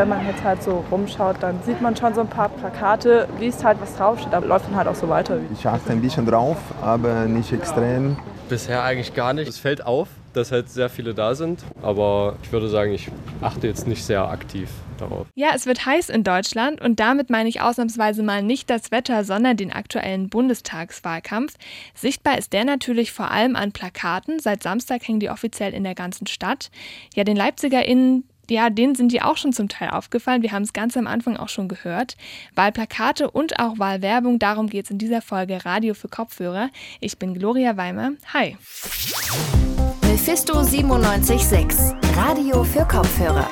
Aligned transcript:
Wenn 0.00 0.08
man 0.08 0.26
jetzt 0.26 0.42
halt 0.42 0.62
so 0.62 0.82
rumschaut, 0.90 1.36
dann 1.42 1.62
sieht 1.62 1.82
man 1.82 1.94
schon 1.94 2.14
so 2.14 2.22
ein 2.22 2.26
paar 2.26 2.48
Plakate, 2.48 3.28
liest 3.38 3.62
halt 3.62 3.78
was 3.82 3.94
draufsteht, 3.96 4.32
aber 4.32 4.46
läuft 4.46 4.64
dann 4.64 4.76
halt 4.76 4.88
auch 4.88 4.94
so 4.94 5.10
weiter. 5.10 5.38
Ich 5.52 5.66
achte 5.66 5.92
ein 5.92 6.00
bisschen 6.00 6.24
drauf, 6.24 6.56
aber 6.80 7.26
nicht 7.26 7.52
extrem. 7.52 8.16
Bisher 8.48 8.82
eigentlich 8.82 9.12
gar 9.12 9.34
nicht. 9.34 9.46
Es 9.46 9.58
fällt 9.58 9.84
auf, 9.84 10.08
dass 10.32 10.52
halt 10.52 10.70
sehr 10.70 10.88
viele 10.88 11.12
da 11.12 11.34
sind, 11.34 11.62
aber 11.82 12.36
ich 12.42 12.50
würde 12.50 12.70
sagen, 12.70 12.94
ich 12.94 13.10
achte 13.42 13.66
jetzt 13.66 13.86
nicht 13.86 14.02
sehr 14.02 14.26
aktiv 14.26 14.70
darauf. 14.96 15.26
Ja, 15.34 15.48
es 15.54 15.66
wird 15.66 15.84
heiß 15.84 16.08
in 16.08 16.24
Deutschland 16.24 16.80
und 16.80 16.98
damit 16.98 17.28
meine 17.28 17.50
ich 17.50 17.60
ausnahmsweise 17.60 18.22
mal 18.22 18.42
nicht 18.42 18.70
das 18.70 18.90
Wetter, 18.90 19.22
sondern 19.22 19.58
den 19.58 19.70
aktuellen 19.70 20.30
Bundestagswahlkampf. 20.30 21.56
Sichtbar 21.94 22.38
ist 22.38 22.54
der 22.54 22.64
natürlich 22.64 23.12
vor 23.12 23.30
allem 23.30 23.54
an 23.54 23.72
Plakaten. 23.72 24.38
Seit 24.38 24.62
Samstag 24.62 25.06
hängen 25.06 25.20
die 25.20 25.28
offiziell 25.28 25.74
in 25.74 25.84
der 25.84 25.94
ganzen 25.94 26.26
Stadt. 26.26 26.70
Ja, 27.14 27.24
den 27.24 27.36
LeipzigerInnen 27.36 28.24
ja, 28.50 28.70
denen 28.70 28.94
sind 28.94 29.12
die 29.12 29.22
auch 29.22 29.36
schon 29.36 29.52
zum 29.52 29.68
Teil 29.68 29.90
aufgefallen. 29.90 30.42
Wir 30.42 30.52
haben 30.52 30.62
es 30.62 30.72
ganz 30.72 30.96
am 30.96 31.06
Anfang 31.06 31.36
auch 31.36 31.48
schon 31.48 31.68
gehört. 31.68 32.16
Wahlplakate 32.54 33.30
und 33.30 33.58
auch 33.58 33.78
Wahlwerbung, 33.78 34.38
darum 34.38 34.68
geht 34.68 34.86
es 34.86 34.90
in 34.90 34.98
dieser 34.98 35.22
Folge 35.22 35.64
Radio 35.64 35.94
für 35.94 36.08
Kopfhörer. 36.08 36.70
Ich 37.00 37.18
bin 37.18 37.34
Gloria 37.34 37.76
Weimer. 37.76 38.12
Hi. 38.32 38.56
Mephisto 40.02 40.54
976, 40.54 41.94
Radio 42.16 42.64
für 42.64 42.84
Kopfhörer. 42.86 43.48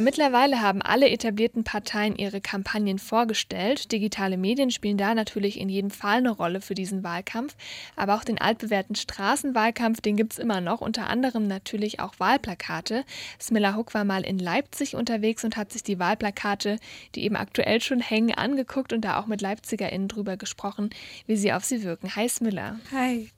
Mittlerweile 0.00 0.60
haben 0.60 0.82
alle 0.82 1.10
etablierten 1.10 1.64
Parteien 1.64 2.16
ihre 2.16 2.40
Kampagnen 2.40 2.98
vorgestellt. 2.98 3.92
Digitale 3.92 4.36
Medien 4.36 4.70
spielen 4.70 4.96
da 4.96 5.14
natürlich 5.14 5.58
in 5.58 5.68
jedem 5.68 5.90
Fall 5.90 6.18
eine 6.18 6.30
Rolle 6.30 6.60
für 6.60 6.74
diesen 6.74 7.02
Wahlkampf. 7.02 7.56
Aber 7.96 8.14
auch 8.14 8.24
den 8.24 8.40
altbewährten 8.40 8.94
Straßenwahlkampf, 8.94 10.00
den 10.00 10.16
gibt 10.16 10.32
es 10.32 10.38
immer 10.38 10.60
noch. 10.60 10.80
Unter 10.80 11.08
anderem 11.08 11.46
natürlich 11.46 12.00
auch 12.00 12.14
Wahlplakate. 12.18 13.04
Smilla 13.40 13.76
Huck 13.76 13.94
war 13.94 14.04
mal 14.04 14.24
in 14.24 14.38
Leipzig 14.38 14.94
unterwegs 14.96 15.44
und 15.44 15.56
hat 15.56 15.72
sich 15.72 15.82
die 15.82 15.98
Wahlplakate, 15.98 16.78
die 17.14 17.24
eben 17.24 17.36
aktuell 17.36 17.80
schon 17.80 18.00
hängen, 18.00 18.34
angeguckt 18.34 18.92
und 18.92 19.02
da 19.02 19.20
auch 19.20 19.26
mit 19.26 19.40
LeipzigerInnen 19.40 20.08
drüber 20.08 20.36
gesprochen, 20.36 20.90
wie 21.26 21.36
sie 21.36 21.52
auf 21.52 21.64
sie 21.64 21.82
wirken. 21.82 22.14
Hi 22.16 22.28
Smilla. 22.28 22.78
Hi. 22.92 23.30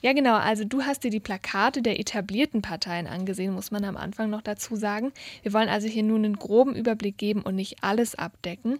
Ja, 0.00 0.12
genau. 0.12 0.34
Also 0.36 0.64
du 0.64 0.82
hast 0.82 1.02
dir 1.04 1.10
die 1.10 1.20
Plakate 1.20 1.82
der 1.82 1.98
etablierten 1.98 2.62
Parteien 2.62 3.06
angesehen, 3.06 3.52
muss 3.52 3.70
man 3.70 3.84
am 3.84 3.96
Anfang 3.96 4.30
noch 4.30 4.42
dazu 4.42 4.76
sagen. 4.76 5.12
Wir 5.42 5.52
wollen 5.52 5.68
also 5.68 5.88
hier 5.88 6.04
nun 6.04 6.24
einen 6.24 6.36
groben 6.36 6.76
Überblick 6.76 7.18
geben 7.18 7.42
und 7.42 7.56
nicht 7.56 7.82
alles 7.82 8.14
abdecken. 8.14 8.78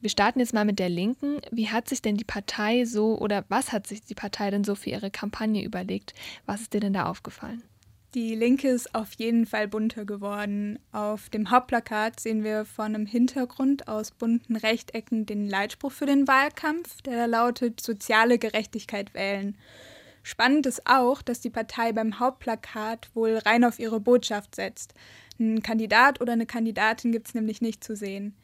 Wir 0.00 0.10
starten 0.10 0.40
jetzt 0.40 0.54
mal 0.54 0.64
mit 0.64 0.78
der 0.78 0.88
Linken. 0.88 1.40
Wie 1.50 1.68
hat 1.68 1.88
sich 1.88 2.02
denn 2.02 2.16
die 2.16 2.24
Partei 2.24 2.84
so 2.84 3.18
oder 3.18 3.44
was 3.48 3.72
hat 3.72 3.86
sich 3.86 4.02
die 4.02 4.14
Partei 4.14 4.50
denn 4.50 4.64
so 4.64 4.74
für 4.74 4.90
ihre 4.90 5.10
Kampagne 5.10 5.64
überlegt? 5.64 6.14
Was 6.44 6.60
ist 6.62 6.74
dir 6.74 6.80
denn 6.80 6.92
da 6.92 7.06
aufgefallen? 7.06 7.62
Die 8.14 8.34
Linke 8.34 8.68
ist 8.68 8.94
auf 8.94 9.12
jeden 9.14 9.46
Fall 9.46 9.68
bunter 9.68 10.04
geworden. 10.04 10.78
Auf 10.92 11.28
dem 11.28 11.50
Hauptplakat 11.50 12.18
sehen 12.18 12.44
wir 12.44 12.64
vor 12.64 12.84
einem 12.84 13.04
Hintergrund 13.04 13.88
aus 13.88 14.10
bunten 14.10 14.56
Rechtecken 14.56 15.26
den 15.26 15.48
Leitspruch 15.48 15.92
für 15.92 16.06
den 16.06 16.26
Wahlkampf, 16.26 17.02
der 17.02 17.16
da 17.16 17.24
lautet 17.26 17.80
soziale 17.80 18.38
Gerechtigkeit 18.38 19.12
wählen. 19.12 19.56
Spannend 20.28 20.66
ist 20.66 20.88
auch, 20.88 21.22
dass 21.22 21.40
die 21.40 21.50
Partei 21.50 21.92
beim 21.92 22.18
Hauptplakat 22.18 23.10
wohl 23.14 23.38
rein 23.38 23.62
auf 23.62 23.78
ihre 23.78 24.00
Botschaft 24.00 24.56
setzt. 24.56 24.92
Ein 25.38 25.62
Kandidat 25.62 26.20
oder 26.20 26.32
eine 26.32 26.46
Kandidatin 26.46 27.12
gibt 27.12 27.28
es 27.28 27.34
nämlich 27.34 27.60
nicht 27.60 27.84
zu 27.84 27.94
sehen. 27.94 28.34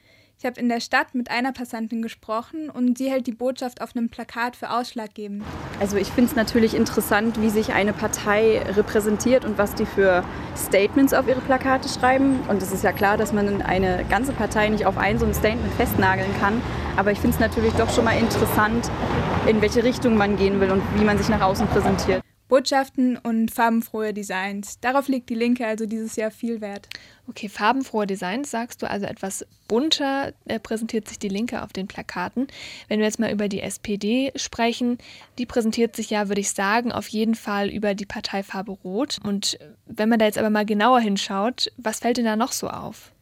Ich 0.42 0.46
habe 0.46 0.58
in 0.58 0.68
der 0.68 0.80
Stadt 0.80 1.14
mit 1.14 1.30
einer 1.30 1.52
Passantin 1.52 2.02
gesprochen 2.02 2.68
und 2.68 2.98
sie 2.98 3.08
hält 3.08 3.28
die 3.28 3.32
Botschaft 3.32 3.80
auf 3.80 3.94
einem 3.94 4.08
Plakat 4.08 4.56
für 4.56 4.72
ausschlaggebend. 4.72 5.44
Also 5.78 5.96
ich 5.96 6.08
finde 6.08 6.30
es 6.30 6.36
natürlich 6.36 6.74
interessant, 6.74 7.40
wie 7.40 7.48
sich 7.48 7.72
eine 7.72 7.92
Partei 7.92 8.60
repräsentiert 8.74 9.44
und 9.44 9.56
was 9.56 9.76
die 9.76 9.86
für 9.86 10.24
Statements 10.56 11.14
auf 11.14 11.28
ihre 11.28 11.40
Plakate 11.42 11.88
schreiben. 11.88 12.40
Und 12.48 12.60
es 12.60 12.72
ist 12.72 12.82
ja 12.82 12.90
klar, 12.90 13.16
dass 13.16 13.32
man 13.32 13.62
eine 13.62 14.04
ganze 14.10 14.32
Partei 14.32 14.68
nicht 14.68 14.84
auf 14.84 14.98
ein 14.98 15.16
so 15.20 15.26
ein 15.26 15.32
Statement 15.32 15.72
festnageln 15.74 16.34
kann. 16.40 16.60
Aber 16.96 17.12
ich 17.12 17.20
finde 17.20 17.36
es 17.36 17.40
natürlich 17.40 17.74
doch 17.74 17.94
schon 17.94 18.05
mal 18.05 18.18
interessant, 18.18 18.90
in 19.46 19.62
welche 19.62 19.84
Richtung 19.84 20.17
man 20.17 20.36
gehen 20.36 20.61
will 20.61 20.72
und 20.72 20.83
wie 20.96 21.05
man 21.05 21.18
sich 21.18 21.28
nach 21.28 21.42
außen 21.42 21.68
präsentiert. 21.68 22.20
Botschaften 22.52 23.17
und 23.17 23.51
farbenfrohe 23.51 24.13
Designs. 24.13 24.79
Darauf 24.80 25.08
legt 25.08 25.30
die 25.30 25.35
Linke 25.35 25.67
also 25.67 25.86
dieses 25.86 26.17
Jahr 26.17 26.30
viel 26.30 26.61
Wert. 26.61 26.86
Okay, 27.27 27.48
farbenfrohe 27.48 28.07
Designs 28.07 28.51
sagst 28.51 28.83
du, 28.83 28.90
also 28.90 29.07
etwas 29.07 29.46
bunter 29.68 30.35
äh, 30.45 30.58
präsentiert 30.58 31.08
sich 31.08 31.18
die 31.18 31.30
Linke 31.30 31.62
auf 31.62 31.73
den 31.73 31.89
Plakaten. 31.89 32.48
Wenn 32.89 32.98
wir 32.98 33.07
jetzt 33.07 33.18
mal 33.18 33.33
über 33.33 33.48
die 33.48 33.62
SPD 33.62 34.33
sprechen, 34.36 34.98
die 35.39 35.46
präsentiert 35.46 35.96
sich 35.96 36.11
ja, 36.11 36.29
würde 36.29 36.42
ich 36.42 36.51
sagen, 36.51 36.92
auf 36.92 37.08
jeden 37.08 37.36
Fall 37.36 37.70
über 37.70 37.95
die 37.95 38.05
Parteifarbe 38.05 38.73
Rot. 38.85 39.18
Und 39.24 39.58
wenn 39.86 40.11
man 40.11 40.18
da 40.18 40.27
jetzt 40.27 40.36
aber 40.36 40.51
mal 40.51 40.67
genauer 40.67 41.01
hinschaut, 41.01 41.73
was 41.79 42.01
fällt 42.01 42.18
denn 42.18 42.27
da 42.27 42.36
noch 42.36 42.52
so 42.52 42.68
auf? 42.68 43.12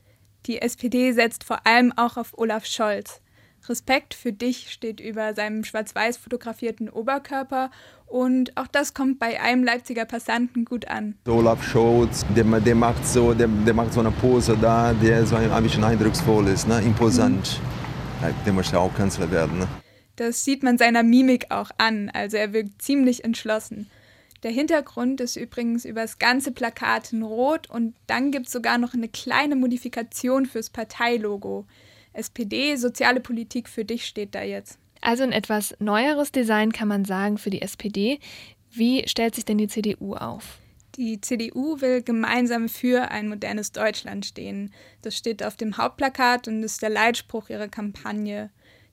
Die 0.46 0.60
SPD 0.60 1.12
setzt 1.12 1.44
vor 1.44 1.64
allem 1.68 1.92
auch 1.96 2.16
auf 2.16 2.36
Olaf 2.36 2.66
Scholz. 2.66 3.20
Respekt 3.68 4.14
für 4.14 4.32
dich 4.32 4.70
steht 4.70 5.00
über 5.00 5.34
seinem 5.34 5.64
schwarz-weiß 5.64 6.16
fotografierten 6.16 6.88
Oberkörper 6.88 7.70
und 8.06 8.56
auch 8.56 8.66
das 8.66 8.94
kommt 8.94 9.18
bei 9.18 9.40
einem 9.40 9.64
Leipziger 9.64 10.04
Passanten 10.04 10.64
gut 10.64 10.88
an. 10.88 11.14
Olaf 11.26 11.62
Scholz, 11.62 12.24
der, 12.34 12.44
der, 12.44 12.74
macht 12.74 13.06
so, 13.06 13.34
der, 13.34 13.48
der 13.48 13.74
macht 13.74 13.92
so 13.92 14.00
eine 14.00 14.10
Pose 14.10 14.56
da, 14.60 14.92
der 14.92 15.26
so 15.26 15.36
ein, 15.36 15.50
ein 15.50 15.62
bisschen 15.62 15.84
eindrucksvoll 15.84 16.48
ist, 16.48 16.66
ne? 16.66 16.80
imposant. 16.80 17.60
Mhm. 17.60 18.34
Der 18.44 18.52
möchte 18.52 18.78
auch 18.78 18.94
Kanzler 18.94 19.30
werden. 19.30 19.60
Ne? 19.60 19.68
Das 20.16 20.44
sieht 20.44 20.62
man 20.62 20.76
seiner 20.76 21.02
Mimik 21.02 21.46
auch 21.50 21.70
an, 21.78 22.10
also 22.10 22.36
er 22.36 22.52
wirkt 22.52 22.82
ziemlich 22.82 23.24
entschlossen. 23.24 23.88
Der 24.42 24.50
Hintergrund 24.50 25.20
ist 25.20 25.36
übrigens 25.36 25.84
über 25.84 26.02
das 26.02 26.18
ganze 26.18 26.52
Plakat 26.52 27.12
in 27.12 27.22
Rot 27.22 27.68
und 27.68 27.94
dann 28.06 28.30
gibt 28.30 28.46
es 28.46 28.52
sogar 28.52 28.78
noch 28.78 28.94
eine 28.94 29.08
kleine 29.08 29.54
Modifikation 29.54 30.46
fürs 30.46 30.70
Parteilogo. 30.70 31.66
SPD, 32.12 32.76
soziale 32.76 33.20
Politik 33.20 33.68
für 33.68 33.84
dich 33.84 34.06
steht 34.06 34.34
da 34.34 34.42
jetzt. 34.42 34.78
Also 35.00 35.22
ein 35.22 35.32
etwas 35.32 35.74
neueres 35.78 36.32
Design 36.32 36.72
kann 36.72 36.88
man 36.88 37.04
sagen 37.04 37.38
für 37.38 37.50
die 37.50 37.62
SPD. 37.62 38.20
Wie 38.70 39.06
stellt 39.08 39.34
sich 39.34 39.44
denn 39.44 39.58
die 39.58 39.68
CDU 39.68 40.14
auf? 40.14 40.58
Die 40.96 41.20
CDU 41.20 41.80
will 41.80 42.02
gemeinsam 42.02 42.68
für 42.68 43.10
ein 43.10 43.28
modernes 43.28 43.72
Deutschland 43.72 44.26
stehen. 44.26 44.72
Das 45.02 45.16
steht 45.16 45.42
auf 45.42 45.56
dem 45.56 45.76
Hauptplakat 45.76 46.48
und 46.48 46.62
ist 46.62 46.82
der 46.82 46.90
Leitspruch 46.90 47.48
ihrer 47.48 47.68
Kampagne. 47.68 48.50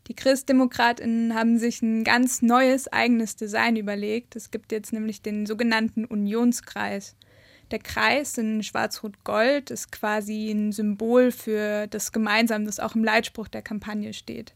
Die 0.07 0.15
Christdemokratinnen 0.15 1.35
haben 1.35 1.57
sich 1.57 1.81
ein 1.81 2.03
ganz 2.03 2.41
neues 2.41 2.87
eigenes 2.87 3.35
Design 3.35 3.75
überlegt. 3.75 4.35
Es 4.35 4.51
gibt 4.51 4.71
jetzt 4.71 4.93
nämlich 4.93 5.21
den 5.21 5.45
sogenannten 5.45 6.05
Unionskreis. 6.05 7.15
Der 7.71 7.79
Kreis 7.79 8.37
in 8.37 8.63
Schwarz-Rot-Gold 8.63 9.71
ist 9.71 9.91
quasi 9.91 10.51
ein 10.51 10.71
Symbol 10.71 11.31
für 11.31 11.87
das 11.87 12.13
Gemeinsam, 12.13 12.65
das 12.65 12.79
auch 12.79 12.95
im 12.95 13.03
Leitspruch 13.03 13.49
der 13.49 13.61
Kampagne 13.61 14.13
steht. 14.13 14.53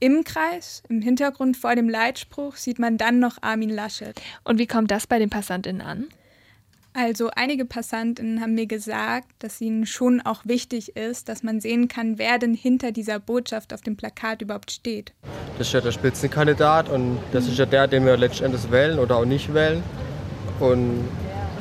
Im 0.00 0.24
Kreis, 0.24 0.82
im 0.88 1.02
Hintergrund 1.02 1.58
vor 1.58 1.74
dem 1.74 1.90
Leitspruch, 1.90 2.56
sieht 2.56 2.78
man 2.78 2.96
dann 2.96 3.18
noch 3.18 3.42
Armin 3.42 3.68
Laschet. 3.68 4.18
Und 4.44 4.58
wie 4.58 4.66
kommt 4.66 4.90
das 4.90 5.06
bei 5.06 5.18
den 5.18 5.28
PassantInnen 5.28 5.82
an? 5.82 6.06
Also 6.94 7.30
einige 7.36 7.66
PassantInnen 7.66 8.40
haben 8.40 8.54
mir 8.54 8.66
gesagt, 8.66 9.26
dass 9.40 9.60
ihnen 9.60 9.84
schon 9.84 10.22
auch 10.22 10.40
wichtig 10.44 10.96
ist, 10.96 11.28
dass 11.28 11.42
man 11.42 11.60
sehen 11.60 11.86
kann, 11.88 12.18
wer 12.18 12.38
denn 12.38 12.54
hinter 12.54 12.92
dieser 12.92 13.18
Botschaft 13.18 13.74
auf 13.74 13.82
dem 13.82 13.96
Plakat 13.96 14.40
überhaupt 14.40 14.70
steht. 14.70 15.12
Das 15.58 15.66
ist 15.66 15.74
ja 15.74 15.82
der 15.82 15.92
Spitzenkandidat 15.92 16.88
und 16.88 17.18
das 17.32 17.46
ist 17.46 17.58
ja 17.58 17.66
der, 17.66 17.86
den 17.88 18.06
wir 18.06 18.16
letztendlich 18.16 18.70
wählen 18.70 18.98
oder 18.98 19.16
auch 19.16 19.26
nicht 19.26 19.52
wählen. 19.52 19.82
Und 20.60 21.04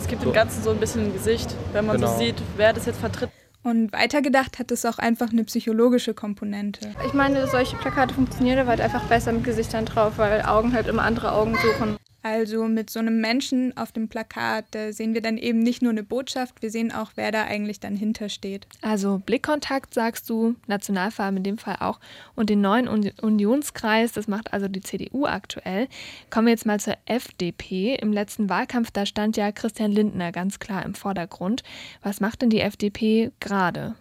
es 0.07 0.11
gibt 0.11 0.23
so. 0.23 0.29
dem 0.29 0.35
Ganzen 0.35 0.63
so 0.63 0.69
ein 0.69 0.79
bisschen 0.79 1.07
ein 1.07 1.13
Gesicht, 1.13 1.53
wenn 1.73 1.85
man 1.85 1.97
genau. 1.97 2.13
so 2.13 2.17
sieht, 2.17 2.35
wer 2.55 2.71
das 2.71 2.85
jetzt 2.85 3.01
vertritt. 3.01 3.29
Und 3.63 3.91
weitergedacht 3.91 4.57
hat 4.57 4.71
es 4.71 4.85
auch 4.85 4.99
einfach 4.99 5.31
eine 5.31 5.43
psychologische 5.43 6.13
Komponente. 6.13 6.91
Ich 7.05 7.13
meine, 7.13 7.45
solche 7.47 7.75
Plakate 7.75 8.13
funktionieren 8.13 8.65
halt 8.67 8.79
einfach 8.79 9.03
besser 9.03 9.33
mit 9.33 9.43
Gesichtern 9.43 9.83
drauf, 9.83 10.13
weil 10.15 10.43
Augen 10.43 10.71
halt 10.71 10.87
immer 10.87 11.03
andere 11.03 11.33
Augen 11.33 11.55
suchen. 11.55 11.97
Also 12.27 12.65
mit 12.65 12.89
so 12.89 12.99
einem 12.99 13.21
Menschen 13.21 13.75
auf 13.77 13.93
dem 13.93 14.09
Plakat 14.09 14.65
sehen 14.89 15.13
wir 15.13 15.21
dann 15.21 15.37
eben 15.37 15.59
nicht 15.59 15.81
nur 15.81 15.91
eine 15.91 16.03
Botschaft, 16.03 16.61
wir 16.61 16.69
sehen 16.69 16.91
auch, 16.91 17.11
wer 17.15 17.31
da 17.31 17.45
eigentlich 17.45 17.79
dann 17.79 17.95
hintersteht. 17.95 18.67
Also 18.81 19.21
Blickkontakt 19.25 19.93
sagst 19.93 20.29
du, 20.29 20.55
Nationalfarben 20.67 21.37
in 21.37 21.43
dem 21.43 21.57
Fall 21.57 21.77
auch 21.79 21.99
und 22.35 22.49
den 22.49 22.59
neuen 22.59 22.87
Unionskreis, 22.87 24.11
das 24.11 24.27
macht 24.27 24.51
also 24.51 24.67
die 24.67 24.81
CDU 24.81 25.25
aktuell. 25.25 25.87
Kommen 26.29 26.47
wir 26.47 26.51
jetzt 26.51 26.65
mal 26.65 26.81
zur 26.81 26.95
FDP. 27.05 27.95
Im 27.95 28.11
letzten 28.11 28.49
Wahlkampf, 28.49 28.91
da 28.91 29.05
stand 29.05 29.37
ja 29.37 29.51
Christian 29.53 29.91
Lindner 29.91 30.31
ganz 30.33 30.59
klar 30.59 30.85
im 30.85 30.93
Vordergrund. 30.93 31.63
Was 32.03 32.19
macht 32.19 32.41
denn 32.41 32.49
die 32.49 32.59
FDP 32.59 33.31
gerade? 33.39 33.95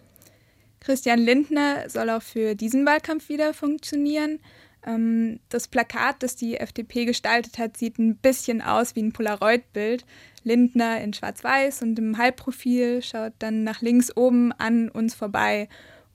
Christian 0.81 1.19
Lindner 1.19 1.89
soll 1.89 2.09
auch 2.09 2.21
für 2.21 2.55
diesen 2.55 2.85
Wahlkampf 2.85 3.29
wieder 3.29 3.53
funktionieren. 3.53 4.39
Ähm, 4.85 5.39
das 5.49 5.67
Plakat, 5.67 6.23
das 6.23 6.35
die 6.35 6.57
FDP 6.57 7.05
gestaltet 7.05 7.57
hat, 7.57 7.77
sieht 7.77 7.99
ein 7.99 8.15
bisschen 8.15 8.61
aus 8.61 8.95
wie 8.95 9.03
ein 9.03 9.13
Polaroid-Bild. 9.13 10.05
Lindner 10.43 11.01
in 11.01 11.13
Schwarz-Weiß 11.13 11.81
und 11.81 11.99
im 11.99 12.17
Halbprofil 12.17 13.01
schaut 13.01 13.33
dann 13.39 13.63
nach 13.63 13.81
links 13.81 14.15
oben 14.15 14.53
an 14.53 14.89
uns 14.89 15.13
vorbei. 15.13 15.67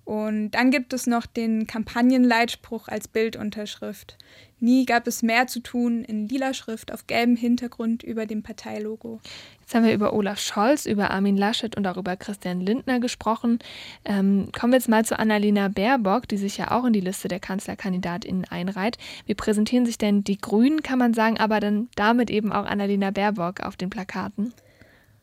Und 0.05 0.53
dann 0.53 0.71
gibt 0.71 0.93
es 0.93 1.07
noch 1.07 1.27
den 1.27 1.67
Kampagnenleitspruch 1.67 2.89
als 2.89 3.09
Bildunterschrift. 3.09 4.17
Nie 4.63 4.87
gab 4.87 5.09
es 5.09 5.25
mehr 5.25 5.49
zu 5.49 5.59
tun 5.59 6.05
in 6.05 6.29
lila 6.29 6.55
Schrift 6.55 6.93
auf 6.93 7.09
gelbem 7.09 7.35
Hintergrund 7.35 8.05
über 8.05 8.27
dem 8.27 8.45
Parteilogo. 8.45 9.19
Jetzt 9.61 9.75
haben 9.75 9.85
wir 9.85 9.93
über 9.93 10.13
Olaf 10.13 10.39
Scholz, 10.39 10.87
über 10.87 11.11
Armin 11.11 11.37
Laschet 11.37 11.77
und 11.77 11.85
auch 11.85 11.97
über 11.97 12.15
Christian 12.15 12.61
Lindner 12.61 13.01
gesprochen. 13.01 13.59
Ähm, 14.05 14.51
kommen 14.53 14.73
wir 14.73 14.79
jetzt 14.79 14.89
mal 14.89 15.05
zu 15.05 15.19
Annalena 15.19 15.67
Baerbock, 15.67 16.29
die 16.29 16.37
sich 16.37 16.59
ja 16.59 16.71
auch 16.71 16.85
in 16.85 16.93
die 16.93 17.01
Liste 17.01 17.27
der 17.27 17.41
Kanzlerkandidatinnen 17.41 18.45
einreiht. 18.45 18.99
Wie 19.27 19.35
präsentieren 19.35 19.85
sich 19.85 19.99
denn 19.99 20.23
die 20.23 20.39
Grünen, 20.39 20.85
kann 20.85 21.01
man 21.01 21.13
sagen, 21.13 21.39
aber 21.39 21.59
dann 21.59 21.89
damit 21.97 22.31
eben 22.31 22.53
auch 22.53 22.65
Annalena 22.65 23.11
Baerbock 23.11 23.65
auf 23.65 23.75
den 23.75 23.91
Plakaten? 23.91 24.55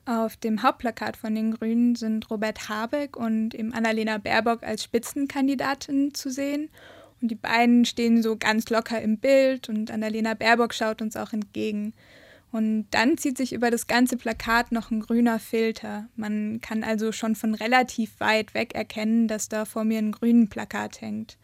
Auf 0.06 0.36
dem 0.36 0.64
Hauptplakat 0.64 1.16
von 1.16 1.34
den 1.34 1.52
Grünen 1.54 1.96
sind 1.96 2.30
Robert 2.30 2.68
Habeck 2.68 3.16
und 3.16 3.56
eben 3.56 3.72
Annalena 3.72 4.18
Baerbock 4.18 4.64
als 4.64 4.84
Spitzenkandidatin 4.84 6.14
zu 6.14 6.30
sehen. 6.30 6.70
Und 7.22 7.30
die 7.30 7.36
beiden 7.36 7.86
stehen 7.86 8.22
so 8.24 8.38
ganz 8.38 8.70
locker 8.70 9.02
im 9.02 9.18
Bild 9.18 9.70
und 9.70 9.92
Annalena 9.92 10.34
Baerbock 10.34 10.74
schaut 10.74 11.02
uns 11.02 11.16
auch 11.16 11.34
entgegen. 11.34 11.94
Und 12.52 12.88
dann 12.92 13.18
zieht 13.18 13.38
sich 13.38 13.54
über 13.54 13.70
das 13.70 13.86
ganze 13.86 14.18
Plakat 14.18 14.72
noch 14.72 14.90
ein 14.90 15.02
grüner 15.02 15.38
Filter. 15.40 16.08
Man 16.16 16.62
kann 16.62 16.84
also 16.84 17.12
schon 17.12 17.36
von 17.36 17.54
relativ 17.54 18.20
weit 18.20 18.54
weg 18.54 18.74
erkennen, 18.74 19.28
dass 19.28 19.50
da 19.50 19.66
vor 19.66 19.84
mir 19.84 20.00
ein 20.00 20.12
grünen 20.12 20.50
Plakat 20.50 21.02
hängt. 21.02 21.38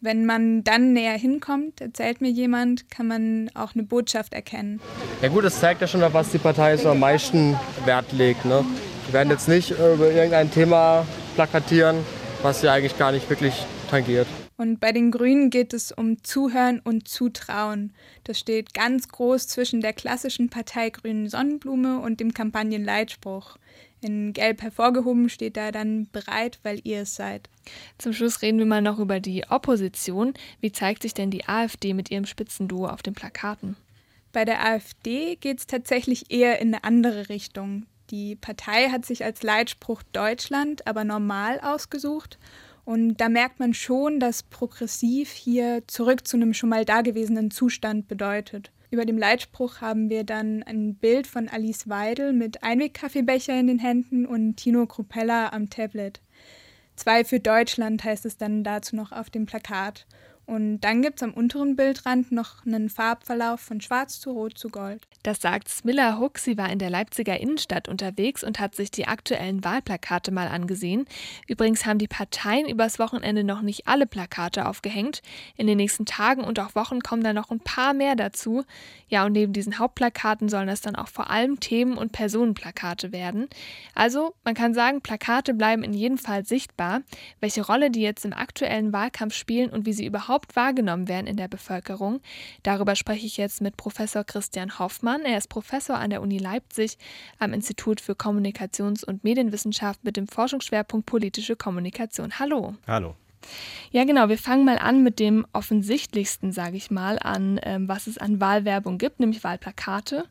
Wenn 0.00 0.26
man 0.26 0.62
dann 0.62 0.92
näher 0.92 1.16
hinkommt, 1.16 1.80
erzählt 1.80 2.20
mir 2.20 2.30
jemand, 2.30 2.88
kann 2.90 3.08
man 3.08 3.50
auch 3.54 3.74
eine 3.74 3.82
Botschaft 3.82 4.32
erkennen. 4.32 4.80
Ja 5.22 5.28
gut, 5.28 5.44
das 5.44 5.58
zeigt 5.58 5.80
ja 5.80 5.88
schon, 5.88 6.02
auf 6.04 6.12
was 6.12 6.30
die 6.30 6.38
Partei 6.38 6.76
so 6.76 6.90
am 6.90 7.00
meisten 7.00 7.58
Wert 7.84 8.12
legt. 8.12 8.44
Ne? 8.44 8.64
Wir 9.06 9.14
werden 9.14 9.30
jetzt 9.30 9.48
nicht 9.48 9.70
über 9.70 10.10
irgendein 10.12 10.52
Thema 10.52 11.04
plakatieren, 11.34 11.96
was 12.42 12.60
sie 12.60 12.68
eigentlich 12.68 12.96
gar 12.96 13.10
nicht 13.10 13.28
wirklich 13.28 13.54
tangiert. 13.90 14.28
Und 14.58 14.80
bei 14.80 14.90
den 14.90 15.12
Grünen 15.12 15.50
geht 15.50 15.72
es 15.72 15.92
um 15.92 16.24
Zuhören 16.24 16.80
und 16.80 17.06
Zutrauen. 17.06 17.92
Das 18.24 18.40
steht 18.40 18.74
ganz 18.74 19.06
groß 19.06 19.46
zwischen 19.46 19.80
der 19.80 19.92
klassischen 19.92 20.50
Partei 20.50 20.90
Grünen 20.90 21.28
Sonnenblume 21.28 22.00
und 22.00 22.18
dem 22.18 22.34
Kampagnenleitspruch. 22.34 23.56
In 24.00 24.32
Gelb 24.32 24.60
hervorgehoben 24.60 25.28
steht 25.28 25.56
da 25.56 25.70
dann 25.70 26.08
bereit, 26.10 26.58
weil 26.64 26.80
ihr 26.82 27.02
es 27.02 27.14
seid. 27.14 27.48
Zum 27.98 28.12
Schluss 28.12 28.42
reden 28.42 28.58
wir 28.58 28.66
mal 28.66 28.82
noch 28.82 28.98
über 28.98 29.20
die 29.20 29.48
Opposition. 29.48 30.34
Wie 30.60 30.72
zeigt 30.72 31.02
sich 31.02 31.14
denn 31.14 31.30
die 31.30 31.48
AfD 31.48 31.94
mit 31.94 32.10
ihrem 32.10 32.26
Spitzenduo 32.26 32.88
auf 32.88 33.02
den 33.02 33.14
Plakaten? 33.14 33.76
Bei 34.32 34.44
der 34.44 34.64
AfD 34.64 35.36
geht 35.36 35.60
es 35.60 35.66
tatsächlich 35.68 36.32
eher 36.32 36.60
in 36.60 36.74
eine 36.74 36.82
andere 36.82 37.28
Richtung. 37.28 37.86
Die 38.10 38.34
Partei 38.34 38.88
hat 38.88 39.06
sich 39.06 39.24
als 39.24 39.44
Leitspruch 39.44 40.02
Deutschland 40.12 40.84
aber 40.88 41.04
normal 41.04 41.60
ausgesucht 41.60 42.38
und 42.88 43.18
da 43.18 43.28
merkt 43.28 43.60
man 43.60 43.74
schon, 43.74 44.18
dass 44.18 44.42
progressiv 44.42 45.32
hier 45.32 45.82
zurück 45.88 46.26
zu 46.26 46.38
einem 46.38 46.54
schon 46.54 46.70
mal 46.70 46.86
dagewesenen 46.86 47.50
Zustand 47.50 48.08
bedeutet. 48.08 48.72
Über 48.90 49.04
dem 49.04 49.18
Leitspruch 49.18 49.82
haben 49.82 50.08
wir 50.08 50.24
dann 50.24 50.62
ein 50.62 50.94
Bild 50.94 51.26
von 51.26 51.50
Alice 51.50 51.90
Weidel 51.90 52.32
mit 52.32 52.62
Einwegkaffeebecher 52.62 53.60
in 53.60 53.66
den 53.66 53.78
Händen 53.78 54.24
und 54.24 54.56
Tino 54.56 54.86
Kruppella 54.86 55.50
am 55.50 55.68
Tablet. 55.68 56.22
Zwei 56.96 57.24
für 57.24 57.40
Deutschland 57.40 58.04
heißt 58.04 58.24
es 58.24 58.38
dann 58.38 58.64
dazu 58.64 58.96
noch 58.96 59.12
auf 59.12 59.28
dem 59.28 59.44
Plakat. 59.44 60.06
Und 60.48 60.80
dann 60.80 61.02
gibt 61.02 61.18
es 61.18 61.22
am 61.22 61.34
unteren 61.34 61.76
Bildrand 61.76 62.32
noch 62.32 62.64
einen 62.64 62.88
Farbverlauf 62.88 63.60
von 63.60 63.82
schwarz 63.82 64.18
zu 64.18 64.30
rot 64.30 64.56
zu 64.56 64.70
gold. 64.70 65.06
Das 65.22 65.42
sagt 65.42 65.68
Smilla 65.68 66.18
Hook. 66.18 66.38
Sie 66.38 66.56
war 66.56 66.72
in 66.72 66.78
der 66.78 66.88
Leipziger 66.88 67.38
Innenstadt 67.38 67.86
unterwegs 67.86 68.42
und 68.42 68.58
hat 68.58 68.74
sich 68.74 68.90
die 68.90 69.06
aktuellen 69.06 69.62
Wahlplakate 69.62 70.30
mal 70.30 70.48
angesehen. 70.48 71.04
Übrigens 71.48 71.84
haben 71.84 71.98
die 71.98 72.08
Parteien 72.08 72.66
übers 72.66 72.98
Wochenende 72.98 73.44
noch 73.44 73.60
nicht 73.60 73.86
alle 73.86 74.06
Plakate 74.06 74.64
aufgehängt. 74.64 75.20
In 75.58 75.66
den 75.66 75.76
nächsten 75.76 76.06
Tagen 76.06 76.42
und 76.44 76.58
auch 76.60 76.74
Wochen 76.74 77.00
kommen 77.00 77.22
da 77.22 77.34
noch 77.34 77.50
ein 77.50 77.60
paar 77.60 77.92
mehr 77.92 78.16
dazu. 78.16 78.64
Ja, 79.10 79.26
und 79.26 79.32
neben 79.32 79.52
diesen 79.52 79.78
Hauptplakaten 79.78 80.48
sollen 80.48 80.68
das 80.68 80.80
dann 80.80 80.96
auch 80.96 81.08
vor 81.08 81.28
allem 81.28 81.60
Themen- 81.60 81.98
und 81.98 82.12
Personenplakate 82.12 83.12
werden. 83.12 83.48
Also, 83.94 84.34
man 84.44 84.54
kann 84.54 84.72
sagen, 84.72 85.02
Plakate 85.02 85.52
bleiben 85.52 85.82
in 85.82 85.92
jedem 85.92 86.16
Fall 86.16 86.46
sichtbar. 86.46 87.02
Welche 87.40 87.66
Rolle 87.66 87.90
die 87.90 88.00
jetzt 88.00 88.24
im 88.24 88.32
aktuellen 88.32 88.94
Wahlkampf 88.94 89.34
spielen 89.34 89.68
und 89.68 89.84
wie 89.84 89.92
sie 89.92 90.06
überhaupt 90.06 90.37
überhaupt 90.38 90.54
wahrgenommen 90.54 91.08
werden 91.08 91.26
in 91.26 91.36
der 91.36 91.48
Bevölkerung. 91.48 92.20
Darüber 92.62 92.94
spreche 92.94 93.26
ich 93.26 93.36
jetzt 93.36 93.60
mit 93.60 93.76
Professor 93.76 94.22
Christian 94.22 94.78
Hoffmann. 94.78 95.22
Er 95.22 95.36
ist 95.36 95.48
Professor 95.48 95.96
an 95.96 96.10
der 96.10 96.22
Uni 96.22 96.38
Leipzig 96.38 96.96
am 97.40 97.52
Institut 97.52 98.00
für 98.00 98.12
Kommunikations- 98.12 99.04
und 99.04 99.24
Medienwissenschaft 99.24 100.04
mit 100.04 100.16
dem 100.16 100.28
Forschungsschwerpunkt 100.28 101.06
politische 101.06 101.56
Kommunikation. 101.56 102.38
Hallo. 102.38 102.76
Hallo. 102.86 103.16
Ja, 103.90 104.04
genau. 104.04 104.28
Wir 104.28 104.38
fangen 104.38 104.64
mal 104.64 104.78
an 104.78 105.02
mit 105.02 105.18
dem 105.18 105.44
offensichtlichsten, 105.52 106.52
sage 106.52 106.76
ich 106.76 106.90
mal, 106.92 107.18
an 107.18 107.58
ähm, 107.64 107.88
was 107.88 108.06
es 108.06 108.18
an 108.18 108.40
Wahlwerbung 108.40 108.98
gibt, 108.98 109.18
nämlich 109.18 109.42
Wahlplakate. 109.42 110.24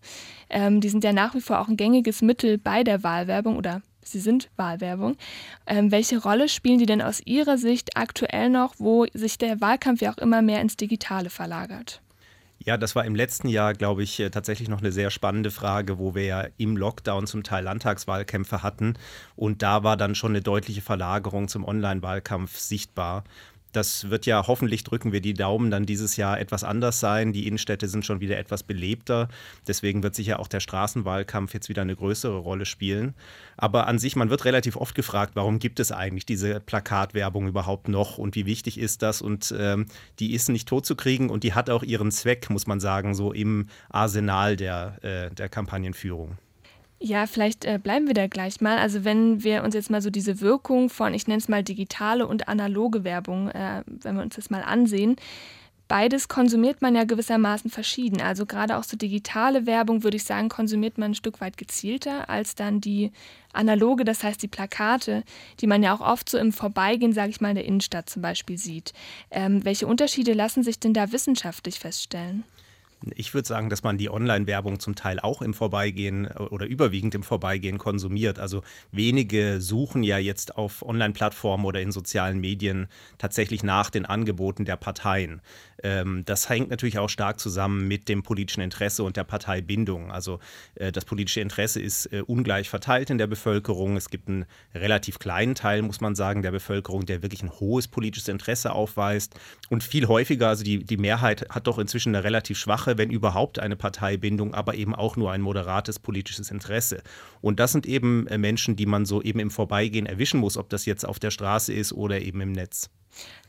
Ähm, 0.49 0.79
die 0.79 0.89
sind 0.89 1.03
ja 1.03 1.11
nach 1.11 1.35
wie 1.35 1.41
vor 1.41 1.59
auch 1.59 1.67
ein 1.67 1.77
gängiges 1.77 2.21
Mittel 2.21 2.57
bei 2.57 2.83
der 2.83 3.03
Wahlwerbung 3.03 3.57
oder 3.57 3.81
Sie 4.07 4.19
sind 4.19 4.49
Wahlwerbung. 4.55 5.17
Ähm, 5.65 5.91
welche 5.91 6.21
Rolle 6.21 6.49
spielen 6.49 6.79
die 6.79 6.85
denn 6.85 7.01
aus 7.01 7.21
Ihrer 7.25 7.57
Sicht 7.57 7.97
aktuell 7.97 8.49
noch, 8.49 8.75
wo 8.77 9.05
sich 9.13 9.37
der 9.37 9.61
Wahlkampf 9.61 10.01
ja 10.01 10.11
auch 10.11 10.17
immer 10.17 10.41
mehr 10.41 10.61
ins 10.61 10.77
Digitale 10.77 11.29
verlagert? 11.29 12.01
Ja, 12.59 12.75
das 12.75 12.95
war 12.95 13.05
im 13.05 13.15
letzten 13.15 13.47
Jahr, 13.47 13.73
glaube 13.73 14.03
ich, 14.03 14.19
äh, 14.19 14.29
tatsächlich 14.29 14.67
noch 14.67 14.79
eine 14.79 14.91
sehr 14.91 15.09
spannende 15.09 15.51
Frage, 15.51 15.99
wo 15.99 16.15
wir 16.15 16.23
ja 16.23 16.47
im 16.57 16.75
Lockdown 16.75 17.27
zum 17.27 17.43
Teil 17.43 17.63
Landtagswahlkämpfe 17.63 18.63
hatten. 18.63 18.95
Und 19.35 19.61
da 19.61 19.83
war 19.83 19.95
dann 19.95 20.15
schon 20.15 20.31
eine 20.31 20.41
deutliche 20.41 20.81
Verlagerung 20.81 21.47
zum 21.47 21.63
Online-Wahlkampf 21.63 22.57
sichtbar. 22.57 23.23
Das 23.71 24.09
wird 24.09 24.25
ja 24.25 24.47
hoffentlich 24.47 24.83
drücken 24.83 25.11
wir 25.11 25.21
die 25.21 25.33
Daumen 25.33 25.71
dann 25.71 25.85
dieses 25.85 26.17
Jahr 26.17 26.39
etwas 26.39 26.63
anders 26.63 26.99
sein. 26.99 27.33
Die 27.33 27.47
Innenstädte 27.47 27.87
sind 27.87 28.05
schon 28.05 28.19
wieder 28.19 28.37
etwas 28.37 28.63
belebter. 28.63 29.27
Deswegen 29.67 30.03
wird 30.03 30.15
sicher 30.15 30.39
auch 30.39 30.47
der 30.47 30.59
Straßenwahlkampf 30.59 31.53
jetzt 31.53 31.69
wieder 31.69 31.81
eine 31.81 31.95
größere 31.95 32.37
Rolle 32.37 32.65
spielen. 32.65 33.13
Aber 33.57 33.87
an 33.87 33.99
sich, 33.99 34.15
man 34.15 34.29
wird 34.29 34.45
relativ 34.45 34.77
oft 34.77 34.95
gefragt, 34.95 35.31
warum 35.35 35.59
gibt 35.59 35.79
es 35.79 35.91
eigentlich 35.91 36.25
diese 36.25 36.59
Plakatwerbung 36.59 37.47
überhaupt 37.47 37.87
noch 37.87 38.17
und 38.17 38.35
wie 38.35 38.45
wichtig 38.45 38.79
ist 38.79 39.01
das? 39.01 39.21
Und 39.21 39.53
ähm, 39.57 39.87
die 40.19 40.33
ist 40.33 40.49
nicht 40.49 40.67
totzukriegen 40.67 41.29
und 41.29 41.43
die 41.43 41.53
hat 41.53 41.69
auch 41.69 41.83
ihren 41.83 42.11
Zweck, 42.11 42.49
muss 42.49 42.67
man 42.67 42.79
sagen, 42.79 43.15
so 43.15 43.33
im 43.33 43.67
Arsenal 43.89 44.55
der, 44.55 44.97
äh, 45.03 45.33
der 45.33 45.49
Kampagnenführung. 45.49 46.37
Ja, 46.99 47.27
vielleicht 47.27 47.63
äh, 47.65 47.79
bleiben 47.81 48.07
wir 48.07 48.15
da 48.15 48.27
gleich 48.27 48.59
mal. 48.59 48.79
Also 48.79 49.03
wenn 49.03 49.43
wir 49.43 49.63
uns 49.63 49.75
jetzt 49.75 49.91
mal 49.91 50.01
so 50.01 50.09
diese 50.09 50.41
Wirkung 50.41 50.89
von, 50.89 51.13
ich 51.13 51.27
nenne 51.27 51.37
es 51.37 51.47
mal 51.47 51.63
digitale 51.63 52.25
und 52.25 52.47
analoge 52.47 53.03
Werbung, 53.03 53.49
äh, 53.49 53.83
wenn 53.85 54.15
wir 54.15 54.23
uns 54.23 54.35
das 54.35 54.49
mal 54.49 54.63
ansehen, 54.63 55.15
beides 55.87 56.27
konsumiert 56.27 56.81
man 56.81 56.95
ja 56.95 57.03
gewissermaßen 57.03 57.69
verschieden. 57.69 58.19
Also 58.19 58.47
gerade 58.47 58.77
auch 58.77 58.83
so 58.83 58.97
digitale 58.97 59.67
Werbung, 59.67 60.03
würde 60.03 60.17
ich 60.17 60.23
sagen, 60.23 60.49
konsumiert 60.49 60.97
man 60.97 61.11
ein 61.11 61.15
Stück 61.15 61.39
weit 61.39 61.57
gezielter 61.57 62.29
als 62.29 62.55
dann 62.55 62.81
die 62.81 63.11
analoge, 63.53 64.03
das 64.03 64.23
heißt 64.23 64.41
die 64.41 64.47
Plakate, 64.47 65.23
die 65.59 65.67
man 65.67 65.83
ja 65.83 65.93
auch 65.93 66.01
oft 66.01 66.27
so 66.29 66.39
im 66.39 66.51
Vorbeigehen, 66.51 67.13
sage 67.13 67.29
ich 67.29 67.41
mal, 67.41 67.49
in 67.49 67.55
der 67.55 67.65
Innenstadt 67.65 68.09
zum 68.09 68.23
Beispiel 68.23 68.57
sieht. 68.57 68.93
Ähm, 69.29 69.63
welche 69.65 69.85
Unterschiede 69.85 70.33
lassen 70.33 70.63
sich 70.63 70.79
denn 70.79 70.93
da 70.93 71.11
wissenschaftlich 71.11 71.79
feststellen? 71.79 72.43
Ich 73.15 73.33
würde 73.33 73.47
sagen, 73.47 73.69
dass 73.69 73.83
man 73.83 73.97
die 73.97 74.09
Online-Werbung 74.09 74.79
zum 74.79 74.95
Teil 74.95 75.19
auch 75.19 75.41
im 75.41 75.53
Vorbeigehen 75.53 76.25
äh, 76.25 76.39
oder 76.39 76.65
überwiegend 76.65 77.13
im 77.15 77.23
Vorbeigehen 77.23 77.77
konsumiert. 77.77 78.39
Also 78.39 78.63
wenige 78.91 79.61
suchen 79.61 80.03
ja 80.03 80.17
jetzt 80.17 80.57
auf 80.57 80.83
Online-Plattformen 80.83 81.65
oder 81.65 81.81
in 81.81 81.91
sozialen 81.91 82.39
Medien 82.39 82.87
tatsächlich 83.17 83.63
nach 83.63 83.89
den 83.89 84.05
Angeboten 84.05 84.65
der 84.65 84.77
Parteien. 84.77 85.41
Ähm, 85.83 86.23
das 86.25 86.49
hängt 86.49 86.69
natürlich 86.69 86.97
auch 86.97 87.09
stark 87.09 87.39
zusammen 87.39 87.87
mit 87.87 88.09
dem 88.09 88.23
politischen 88.23 88.61
Interesse 88.61 89.03
und 89.03 89.15
der 89.15 89.23
Parteibindung. 89.23 90.11
Also 90.11 90.39
äh, 90.75 90.91
das 90.91 91.05
politische 91.05 91.41
Interesse 91.41 91.79
ist 91.79 92.07
äh, 92.07 92.23
ungleich 92.25 92.69
verteilt 92.69 93.09
in 93.09 93.17
der 93.17 93.27
Bevölkerung. 93.27 93.95
Es 93.95 94.09
gibt 94.09 94.27
einen 94.27 94.45
relativ 94.73 95.19
kleinen 95.19 95.55
Teil, 95.55 95.81
muss 95.81 96.01
man 96.01 96.15
sagen, 96.15 96.41
der 96.41 96.51
Bevölkerung, 96.51 97.05
der 97.05 97.21
wirklich 97.21 97.43
ein 97.43 97.51
hohes 97.59 97.87
politisches 97.87 98.27
Interesse 98.27 98.71
aufweist. 98.71 99.35
Und 99.69 99.83
viel 99.83 100.07
häufiger, 100.07 100.47
also 100.49 100.63
die, 100.63 100.83
die 100.83 100.97
Mehrheit 100.97 101.47
hat 101.49 101.67
doch 101.67 101.77
inzwischen 101.77 102.15
eine 102.15 102.23
relativ 102.23 102.57
schwache, 102.57 102.86
wenn 102.95 103.09
überhaupt 103.09 103.59
eine 103.59 103.75
Parteibindung, 103.75 104.53
aber 104.53 104.75
eben 104.75 104.93
auch 104.93 105.15
nur 105.15 105.31
ein 105.31 105.41
moderates 105.41 105.97
politisches 105.97 106.51
Interesse. 106.51 107.01
Und 107.41 107.59
das 107.59 107.71
sind 107.71 107.87
eben 107.87 108.27
äh, 108.27 108.37
Menschen, 108.37 108.75
die 108.75 108.85
man 108.85 109.05
so 109.05 109.21
eben 109.21 109.39
im 109.39 109.49
Vorbeigehen 109.49 110.05
erwischen 110.05 110.39
muss, 110.39 110.57
ob 110.57 110.69
das 110.69 110.85
jetzt 110.85 111.05
auf 111.05 111.17
der 111.17 111.31
Straße 111.31 111.73
ist 111.73 111.91
oder 111.93 112.21
eben 112.21 112.41
im 112.41 112.51
Netz. 112.51 112.89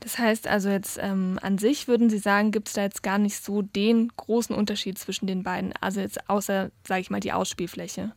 Das 0.00 0.18
heißt 0.18 0.46
also 0.46 0.70
jetzt 0.70 0.98
ähm, 1.00 1.38
an 1.42 1.58
sich 1.58 1.88
würden 1.88 2.08
Sie 2.08 2.18
sagen, 2.18 2.52
gibt 2.52 2.68
es 2.68 2.74
da 2.74 2.82
jetzt 2.82 3.02
gar 3.02 3.18
nicht 3.18 3.44
so 3.44 3.62
den 3.62 4.08
großen 4.16 4.56
Unterschied 4.56 4.98
zwischen 4.98 5.26
den 5.26 5.42
beiden, 5.42 5.74
also 5.80 6.00
jetzt 6.00 6.30
außer, 6.30 6.70
sage 6.86 7.00
ich 7.00 7.10
mal, 7.10 7.20
die 7.20 7.32
Ausspielfläche. 7.32 8.12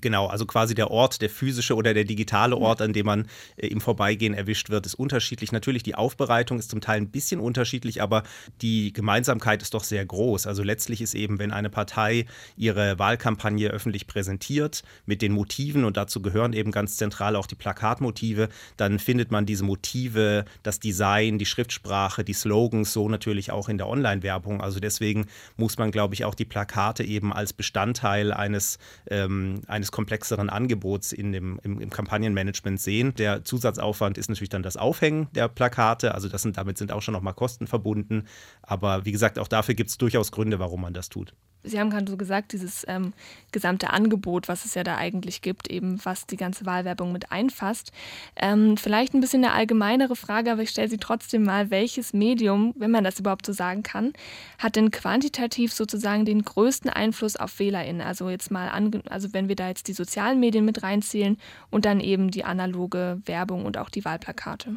Genau, 0.00 0.26
also 0.26 0.46
quasi 0.46 0.74
der 0.74 0.90
Ort, 0.90 1.20
der 1.22 1.30
physische 1.30 1.74
oder 1.74 1.94
der 1.94 2.04
digitale 2.04 2.56
Ort, 2.56 2.82
an 2.82 2.92
dem 2.92 3.06
man 3.06 3.28
äh, 3.56 3.68
im 3.68 3.80
Vorbeigehen 3.80 4.34
erwischt 4.34 4.70
wird, 4.70 4.86
ist 4.86 4.94
unterschiedlich. 4.94 5.52
Natürlich, 5.52 5.82
die 5.82 5.94
Aufbereitung 5.94 6.58
ist 6.58 6.70
zum 6.70 6.80
Teil 6.80 7.00
ein 7.00 7.10
bisschen 7.10 7.40
unterschiedlich, 7.40 8.02
aber 8.02 8.22
die 8.62 8.92
Gemeinsamkeit 8.92 9.62
ist 9.62 9.74
doch 9.74 9.84
sehr 9.84 10.04
groß. 10.04 10.46
Also 10.46 10.62
letztlich 10.62 11.00
ist 11.00 11.14
eben, 11.14 11.38
wenn 11.38 11.52
eine 11.52 11.70
Partei 11.70 12.26
ihre 12.56 12.98
Wahlkampagne 12.98 13.68
öffentlich 13.68 14.06
präsentiert 14.06 14.82
mit 15.06 15.22
den 15.22 15.32
Motiven 15.32 15.84
und 15.84 15.96
dazu 15.96 16.22
gehören 16.22 16.52
eben 16.52 16.70
ganz 16.70 16.96
zentral 16.96 17.36
auch 17.36 17.46
die 17.46 17.54
Plakatmotive, 17.54 18.48
dann 18.76 18.98
findet 18.98 19.30
man 19.30 19.46
diese 19.46 19.64
Motive, 19.64 20.44
das 20.62 20.80
Design, 20.80 21.38
die 21.38 21.46
Schriftsprache, 21.46 22.24
die 22.24 22.32
Slogans 22.32 22.92
so 22.92 23.08
natürlich 23.08 23.50
auch 23.50 23.68
in 23.68 23.78
der 23.78 23.88
Online-Werbung. 23.88 24.60
Also 24.60 24.80
deswegen 24.80 25.26
muss 25.56 25.78
man, 25.78 25.90
glaube 25.90 26.14
ich, 26.14 26.24
auch 26.24 26.34
die 26.34 26.44
Plakate 26.44 27.04
eben 27.04 27.32
als 27.32 27.52
Bestandteil 27.52 28.32
eines, 28.32 28.78
ähm, 29.10 29.62
eines 29.66 29.85
komplexeren 29.92 30.50
Angebots 30.50 31.12
in 31.12 31.32
dem, 31.32 31.60
im, 31.62 31.80
im 31.80 31.90
Kampagnenmanagement 31.90 32.80
sehen. 32.80 33.14
Der 33.14 33.44
Zusatzaufwand 33.44 34.18
ist 34.18 34.28
natürlich 34.28 34.48
dann 34.48 34.62
das 34.62 34.76
Aufhängen 34.76 35.28
der 35.34 35.48
Plakate. 35.48 36.14
Also 36.14 36.28
das 36.28 36.42
sind, 36.42 36.56
damit 36.56 36.78
sind 36.78 36.92
auch 36.92 37.02
schon 37.02 37.12
nochmal 37.12 37.34
Kosten 37.34 37.66
verbunden. 37.66 38.24
Aber 38.62 39.04
wie 39.04 39.12
gesagt, 39.12 39.38
auch 39.38 39.48
dafür 39.48 39.74
gibt 39.74 39.90
es 39.90 39.98
durchaus 39.98 40.32
Gründe, 40.32 40.58
warum 40.58 40.80
man 40.80 40.94
das 40.94 41.08
tut. 41.08 41.34
Sie 41.62 41.80
haben 41.80 41.90
gerade 41.90 42.10
so 42.10 42.16
gesagt, 42.16 42.52
dieses 42.52 42.84
ähm, 42.88 43.12
gesamte 43.52 43.90
Angebot, 43.90 44.48
was 44.48 44.64
es 44.64 44.74
ja 44.74 44.84
da 44.84 44.96
eigentlich 44.96 45.42
gibt, 45.42 45.68
eben 45.68 45.98
was 46.04 46.26
die 46.26 46.36
ganze 46.36 46.64
Wahlwerbung 46.64 47.12
mit 47.12 47.32
einfasst. 47.32 47.92
Ähm, 48.36 48.76
vielleicht 48.76 49.14
ein 49.14 49.20
bisschen 49.20 49.44
eine 49.44 49.52
allgemeinere 49.52 50.16
Frage, 50.16 50.52
aber 50.52 50.62
ich 50.62 50.70
stelle 50.70 50.88
sie 50.88 50.98
trotzdem 50.98 51.42
mal, 51.42 51.70
welches 51.70 52.12
Medium, 52.12 52.72
wenn 52.76 52.90
man 52.90 53.04
das 53.04 53.18
überhaupt 53.18 53.46
so 53.46 53.52
sagen 53.52 53.82
kann, 53.82 54.12
hat 54.58 54.76
denn 54.76 54.90
quantitativ 54.90 55.72
sozusagen 55.72 56.24
den 56.24 56.42
größten 56.42 56.90
Einfluss 56.90 57.36
auf 57.36 57.58
WählerInnen? 57.58 58.02
Also 58.02 58.30
jetzt 58.30 58.50
mal, 58.50 58.68
also 59.08 59.32
wenn 59.32 59.48
wir 59.48 59.56
da 59.56 59.68
jetzt 59.68 59.88
die 59.88 59.92
sozialen 59.92 60.38
Medien 60.40 60.64
mit 60.64 60.82
reinzählen 60.82 61.36
und 61.70 61.84
dann 61.84 62.00
eben 62.00 62.30
die 62.30 62.44
analoge 62.44 63.20
Werbung 63.24 63.64
und 63.66 63.76
auch 63.78 63.90
die 63.90 64.04
Wahlplakate. 64.04 64.76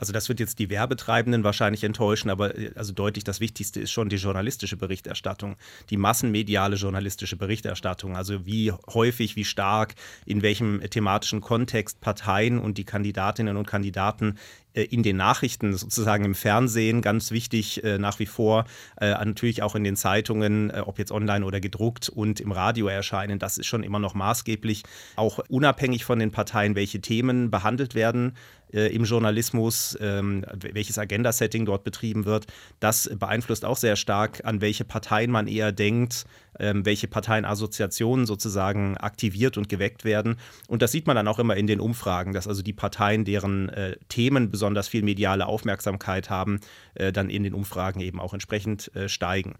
Also 0.00 0.14
das 0.14 0.28
wird 0.30 0.40
jetzt 0.40 0.58
die 0.58 0.70
Werbetreibenden 0.70 1.44
wahrscheinlich 1.44 1.84
enttäuschen, 1.84 2.30
aber 2.30 2.58
äh, 2.58 2.72
also 2.74 2.92
deutlich 2.92 3.22
das 3.22 3.38
Wichtigste 3.40 3.80
ist 3.80 3.90
schon 3.90 4.08
die 4.08 4.16
journalistische 4.16 4.76
Berichterstattung, 4.76 5.56
die 5.90 5.98
massenmediale 5.98 6.76
journalistische 6.76 7.36
Berichterstattung. 7.36 8.16
Also 8.16 8.46
wie 8.46 8.72
häufig, 8.92 9.36
wie 9.36 9.44
stark, 9.44 9.94
in 10.24 10.42
welchem 10.42 10.80
thematischen 10.88 11.42
Kontext 11.42 12.00
Parteien 12.00 12.58
und 12.58 12.78
die 12.78 12.84
Kandidatinnen 12.84 13.58
und 13.58 13.66
Kandidaten 13.66 14.38
äh, 14.72 14.84
in 14.84 15.02
den 15.02 15.16
Nachrichten, 15.16 15.76
sozusagen 15.76 16.24
im 16.24 16.34
Fernsehen, 16.34 17.02
ganz 17.02 17.30
wichtig 17.30 17.84
äh, 17.84 17.98
nach 17.98 18.18
wie 18.18 18.26
vor, 18.26 18.64
äh, 19.00 19.10
natürlich 19.10 19.62
auch 19.62 19.74
in 19.74 19.84
den 19.84 19.96
Zeitungen, 19.96 20.70
äh, 20.70 20.82
ob 20.86 20.98
jetzt 20.98 21.12
online 21.12 21.44
oder 21.44 21.60
gedruckt 21.60 22.08
und 22.08 22.40
im 22.40 22.52
Radio 22.52 22.86
erscheinen. 22.86 23.38
Das 23.38 23.58
ist 23.58 23.66
schon 23.66 23.82
immer 23.82 23.98
noch 23.98 24.14
maßgeblich, 24.14 24.82
auch 25.16 25.40
unabhängig 25.50 26.06
von 26.06 26.18
den 26.18 26.30
Parteien, 26.30 26.74
welche 26.74 27.02
Themen 27.02 27.50
behandelt 27.50 27.94
werden 27.94 28.34
äh, 28.72 28.94
im 28.94 29.04
Journalismus, 29.04 29.96
ähm, 30.00 30.44
welches 30.72 30.98
Agenda-Setting 30.98 31.66
dort 31.66 31.84
betrieben 31.84 32.24
wird. 32.24 32.46
Das 32.80 33.10
beeinflusst 33.18 33.64
auch 33.64 33.76
sehr 33.76 33.96
stark, 33.96 34.40
an 34.44 34.60
welche 34.60 34.84
Parteien 34.84 35.30
man 35.30 35.46
eher 35.46 35.72
denkt, 35.72 36.26
ähm, 36.58 36.84
welche 36.84 37.08
Parteienassoziationen 37.08 38.26
sozusagen 38.26 38.96
aktiviert 38.96 39.56
und 39.56 39.68
geweckt 39.68 40.04
werden. 40.04 40.36
Und 40.68 40.82
das 40.82 40.92
sieht 40.92 41.06
man 41.06 41.16
dann 41.16 41.28
auch 41.28 41.38
immer 41.38 41.56
in 41.56 41.66
den 41.66 41.80
Umfragen, 41.80 42.32
dass 42.32 42.48
also 42.48 42.62
die 42.62 42.72
Parteien, 42.72 43.24
deren 43.24 43.68
äh, 43.70 43.96
Themen 44.08 44.50
besonders 44.50 44.88
viel 44.88 45.02
mediale 45.02 45.46
Aufmerksamkeit 45.46 46.30
haben, 46.30 46.60
äh, 46.94 47.12
dann 47.12 47.30
in 47.30 47.44
den 47.44 47.54
Umfragen 47.54 48.00
eben 48.00 48.20
auch 48.20 48.34
entsprechend 48.34 48.94
äh, 48.94 49.08
steigen. 49.08 49.54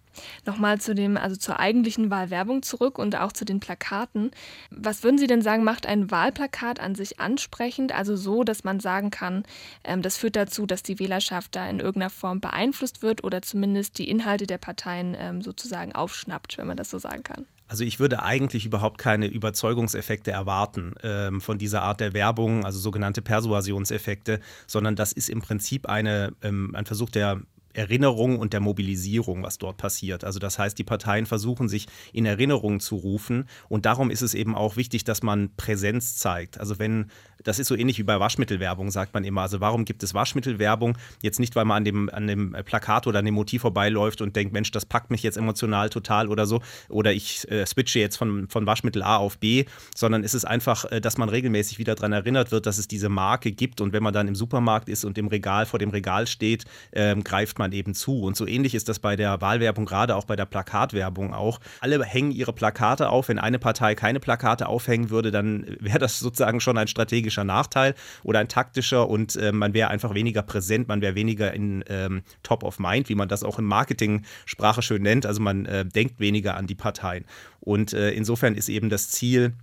Nochmal 0.44 0.80
zu 0.80 0.94
dem, 0.94 1.16
also 1.16 1.36
zur 1.36 1.60
eigentlichen 1.60 2.10
Wahlwerbung 2.10 2.62
zurück 2.62 2.98
und 2.98 3.16
auch 3.16 3.32
zu 3.32 3.44
den 3.44 3.60
Plakaten. 3.60 4.30
Was 4.70 5.02
würden 5.02 5.18
Sie 5.18 5.26
denn 5.26 5.42
sagen, 5.42 5.64
macht 5.64 5.86
ein 5.86 6.10
Wahlplakat 6.10 6.80
an 6.80 6.94
sich 6.94 7.20
ansprechend, 7.20 7.94
also 7.94 8.16
so, 8.16 8.44
dass 8.44 8.64
man 8.64 8.80
sagen 9.00 9.10
kann, 9.10 9.44
ähm, 9.84 10.02
das 10.02 10.16
führt 10.16 10.36
dazu, 10.36 10.66
dass 10.66 10.82
die 10.82 10.98
Wählerschaft 10.98 11.56
da 11.56 11.68
in 11.68 11.80
irgendeiner 11.80 12.10
Form 12.10 12.40
beeinflusst 12.40 13.02
wird 13.02 13.24
oder 13.24 13.42
zumindest 13.42 13.98
die 13.98 14.08
Inhalte 14.08 14.46
der 14.46 14.58
Parteien 14.58 15.16
ähm, 15.18 15.42
sozusagen 15.42 15.94
aufschnappt, 15.94 16.58
wenn 16.58 16.66
man 16.66 16.76
das 16.76 16.90
so 16.90 16.98
sagen 16.98 17.22
kann? 17.22 17.46
Also 17.66 17.84
ich 17.84 18.00
würde 18.00 18.22
eigentlich 18.22 18.66
überhaupt 18.66 18.98
keine 18.98 19.28
Überzeugungseffekte 19.28 20.32
erwarten 20.32 20.94
ähm, 21.04 21.40
von 21.40 21.56
dieser 21.56 21.82
Art 21.82 22.00
der 22.00 22.14
Werbung, 22.14 22.64
also 22.64 22.80
sogenannte 22.80 23.22
Persuasionseffekte, 23.22 24.40
sondern 24.66 24.96
das 24.96 25.12
ist 25.12 25.30
im 25.30 25.40
Prinzip 25.40 25.88
eine, 25.88 26.32
ähm, 26.42 26.74
ein 26.74 26.84
Versuch 26.84 27.10
der 27.10 27.40
Erinnerung 27.72 28.38
und 28.38 28.52
der 28.52 28.60
Mobilisierung, 28.60 29.42
was 29.42 29.58
dort 29.58 29.76
passiert. 29.76 30.24
Also 30.24 30.38
das 30.38 30.58
heißt, 30.58 30.78
die 30.78 30.84
Parteien 30.84 31.26
versuchen 31.26 31.68
sich 31.68 31.86
in 32.12 32.26
Erinnerung 32.26 32.80
zu 32.80 32.96
rufen 32.96 33.46
und 33.68 33.86
darum 33.86 34.10
ist 34.10 34.22
es 34.22 34.34
eben 34.34 34.54
auch 34.54 34.76
wichtig, 34.76 35.04
dass 35.04 35.22
man 35.22 35.50
Präsenz 35.56 36.16
zeigt. 36.16 36.58
Also 36.58 36.78
wenn, 36.78 37.10
das 37.44 37.58
ist 37.58 37.68
so 37.68 37.76
ähnlich 37.76 37.98
wie 37.98 38.02
bei 38.02 38.18
Waschmittelwerbung, 38.18 38.90
sagt 38.90 39.14
man 39.14 39.24
immer. 39.24 39.42
Also 39.42 39.60
warum 39.60 39.84
gibt 39.84 40.02
es 40.02 40.14
Waschmittelwerbung? 40.14 40.98
Jetzt 41.22 41.38
nicht, 41.38 41.54
weil 41.56 41.64
man 41.64 41.78
an 41.78 41.84
dem, 41.84 42.10
an 42.10 42.26
dem 42.26 42.56
Plakat 42.64 43.06
oder 43.06 43.20
an 43.20 43.24
dem 43.24 43.34
Motiv 43.34 43.62
vorbeiläuft 43.62 44.20
und 44.20 44.34
denkt, 44.34 44.52
Mensch, 44.52 44.70
das 44.72 44.84
packt 44.86 45.10
mich 45.10 45.22
jetzt 45.22 45.36
emotional 45.36 45.90
total 45.90 46.28
oder 46.28 46.46
so. 46.46 46.60
Oder 46.88 47.12
ich 47.12 47.48
äh, 47.50 47.64
switche 47.66 48.00
jetzt 48.00 48.16
von, 48.16 48.48
von 48.48 48.66
Waschmittel 48.66 49.02
A 49.02 49.16
auf 49.16 49.38
B, 49.38 49.64
sondern 49.94 50.24
es 50.24 50.34
ist 50.34 50.44
einfach, 50.44 50.84
äh, 50.86 51.00
dass 51.00 51.18
man 51.18 51.28
regelmäßig 51.28 51.78
wieder 51.78 51.94
daran 51.94 52.12
erinnert 52.12 52.50
wird, 52.50 52.66
dass 52.66 52.78
es 52.78 52.88
diese 52.88 53.08
Marke 53.08 53.52
gibt 53.52 53.80
und 53.80 53.92
wenn 53.92 54.02
man 54.02 54.12
dann 54.12 54.28
im 54.28 54.34
Supermarkt 54.34 54.88
ist 54.88 55.04
und 55.04 55.16
im 55.18 55.28
Regal 55.28 55.66
vor 55.66 55.78
dem 55.78 55.90
Regal 55.90 56.26
steht, 56.26 56.64
äh, 56.90 57.14
greift 57.16 57.59
man 57.60 57.70
eben 57.72 57.94
zu. 57.94 58.22
Und 58.22 58.36
so 58.36 58.46
ähnlich 58.46 58.74
ist 58.74 58.88
das 58.88 58.98
bei 58.98 59.14
der 59.14 59.40
Wahlwerbung, 59.40 59.86
gerade 59.86 60.16
auch 60.16 60.24
bei 60.24 60.34
der 60.34 60.46
Plakatwerbung 60.46 61.32
auch. 61.32 61.60
Alle 61.78 62.02
hängen 62.04 62.32
ihre 62.32 62.52
Plakate 62.52 63.08
auf. 63.08 63.28
Wenn 63.28 63.38
eine 63.38 63.60
Partei 63.60 63.94
keine 63.94 64.18
Plakate 64.18 64.66
aufhängen 64.66 65.10
würde, 65.10 65.30
dann 65.30 65.76
wäre 65.78 66.00
das 66.00 66.18
sozusagen 66.18 66.60
schon 66.60 66.76
ein 66.76 66.88
strategischer 66.88 67.44
Nachteil 67.44 67.94
oder 68.24 68.40
ein 68.40 68.48
taktischer 68.48 69.08
und 69.08 69.36
äh, 69.36 69.52
man 69.52 69.74
wäre 69.74 69.90
einfach 69.90 70.14
weniger 70.14 70.42
präsent, 70.42 70.88
man 70.88 71.00
wäre 71.00 71.14
weniger 71.14 71.54
in 71.54 71.84
ähm, 71.88 72.22
Top 72.42 72.64
of 72.64 72.80
Mind, 72.80 73.08
wie 73.08 73.14
man 73.14 73.28
das 73.28 73.44
auch 73.44 73.58
in 73.58 73.66
Marketing-Sprache 73.66 74.82
schön 74.82 75.02
nennt. 75.02 75.26
Also 75.26 75.40
man 75.40 75.66
äh, 75.66 75.84
denkt 75.84 76.18
weniger 76.18 76.56
an 76.56 76.66
die 76.66 76.74
Parteien. 76.74 77.24
Und 77.60 77.92
äh, 77.92 78.10
insofern 78.10 78.54
ist 78.54 78.68
eben 78.68 78.88
das 78.88 79.10
Ziel, 79.10 79.54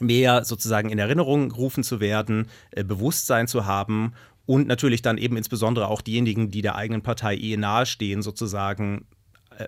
mehr 0.00 0.44
sozusagen 0.44 0.90
in 0.90 0.98
Erinnerung 0.98 1.48
gerufen 1.50 1.84
zu 1.84 2.00
werden, 2.00 2.48
äh, 2.70 2.84
Bewusstsein 2.84 3.46
zu 3.46 3.66
haben 3.66 4.14
und 4.46 4.66
natürlich 4.66 5.02
dann 5.02 5.18
eben 5.18 5.36
insbesondere 5.36 5.88
auch 5.88 6.00
diejenigen, 6.00 6.50
die 6.50 6.62
der 6.62 6.76
eigenen 6.76 7.02
Partei 7.02 7.36
eh 7.36 7.56
nahestehen, 7.56 8.22
sozusagen 8.22 9.06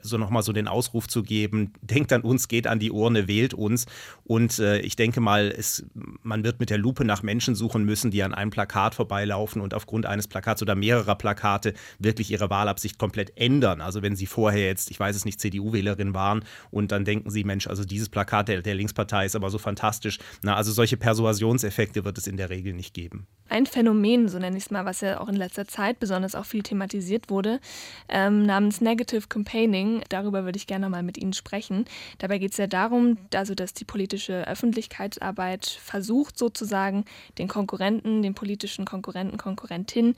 so 0.02 0.18
nochmal 0.18 0.42
so 0.42 0.52
den 0.52 0.68
Ausruf 0.68 1.08
zu 1.08 1.22
geben, 1.22 1.72
denkt 1.82 2.12
an 2.12 2.22
uns, 2.22 2.48
geht 2.48 2.66
an 2.66 2.78
die 2.78 2.90
Urne, 2.90 3.28
wählt 3.28 3.54
uns. 3.54 3.86
Und 4.24 4.58
äh, 4.58 4.78
ich 4.78 4.96
denke 4.96 5.20
mal, 5.20 5.52
es, 5.56 5.86
man 6.22 6.44
wird 6.44 6.60
mit 6.60 6.70
der 6.70 6.78
Lupe 6.78 7.04
nach 7.04 7.22
Menschen 7.22 7.54
suchen 7.54 7.84
müssen, 7.84 8.10
die 8.10 8.22
an 8.22 8.34
einem 8.34 8.50
Plakat 8.50 8.94
vorbeilaufen 8.94 9.60
und 9.60 9.74
aufgrund 9.74 10.06
eines 10.06 10.28
Plakats 10.28 10.62
oder 10.62 10.74
mehrerer 10.74 11.14
Plakate 11.14 11.74
wirklich 11.98 12.30
ihre 12.30 12.50
Wahlabsicht 12.50 12.98
komplett 12.98 13.36
ändern. 13.36 13.80
Also 13.80 14.02
wenn 14.02 14.16
sie 14.16 14.26
vorher 14.26 14.66
jetzt, 14.66 14.90
ich 14.90 14.98
weiß 14.98 15.16
es 15.16 15.24
nicht, 15.24 15.40
CDU-Wählerin 15.40 16.14
waren 16.14 16.44
und 16.70 16.92
dann 16.92 17.04
denken 17.04 17.30
sie, 17.30 17.44
Mensch, 17.44 17.66
also 17.66 17.84
dieses 17.84 18.08
Plakat 18.08 18.48
der, 18.48 18.62
der 18.62 18.74
Linkspartei 18.74 19.26
ist 19.26 19.36
aber 19.36 19.50
so 19.50 19.58
fantastisch. 19.58 20.18
Na, 20.42 20.56
also 20.56 20.72
solche 20.72 20.96
Persuasionseffekte 20.96 22.04
wird 22.04 22.18
es 22.18 22.26
in 22.26 22.36
der 22.36 22.50
Regel 22.50 22.72
nicht 22.72 22.94
geben. 22.94 23.26
Ein 23.48 23.66
Phänomen, 23.66 24.28
so 24.28 24.38
nenne 24.38 24.56
ich 24.56 24.64
es 24.64 24.70
mal, 24.70 24.84
was 24.84 25.00
ja 25.00 25.20
auch 25.20 25.28
in 25.28 25.36
letzter 25.36 25.66
Zeit 25.66 26.00
besonders 26.00 26.34
auch 26.34 26.46
viel 26.46 26.62
thematisiert 26.62 27.28
wurde, 27.28 27.60
ähm, 28.08 28.44
namens 28.44 28.80
Negative 28.80 29.28
Campaigning. 29.28 29.83
Darüber 30.08 30.44
würde 30.44 30.56
ich 30.56 30.66
gerne 30.66 30.88
mal 30.88 31.02
mit 31.02 31.18
Ihnen 31.18 31.32
sprechen. 31.32 31.84
Dabei 32.18 32.38
geht 32.38 32.52
es 32.52 32.58
ja 32.58 32.66
darum, 32.66 33.18
also 33.34 33.54
dass 33.54 33.74
die 33.74 33.84
politische 33.84 34.46
Öffentlichkeitsarbeit 34.46 35.66
versucht 35.66 36.38
sozusagen 36.38 37.04
den 37.38 37.48
Konkurrenten, 37.48 38.22
den 38.22 38.34
politischen 38.34 38.84
Konkurrenten, 38.84 39.38
Konkurrentin 39.38 40.14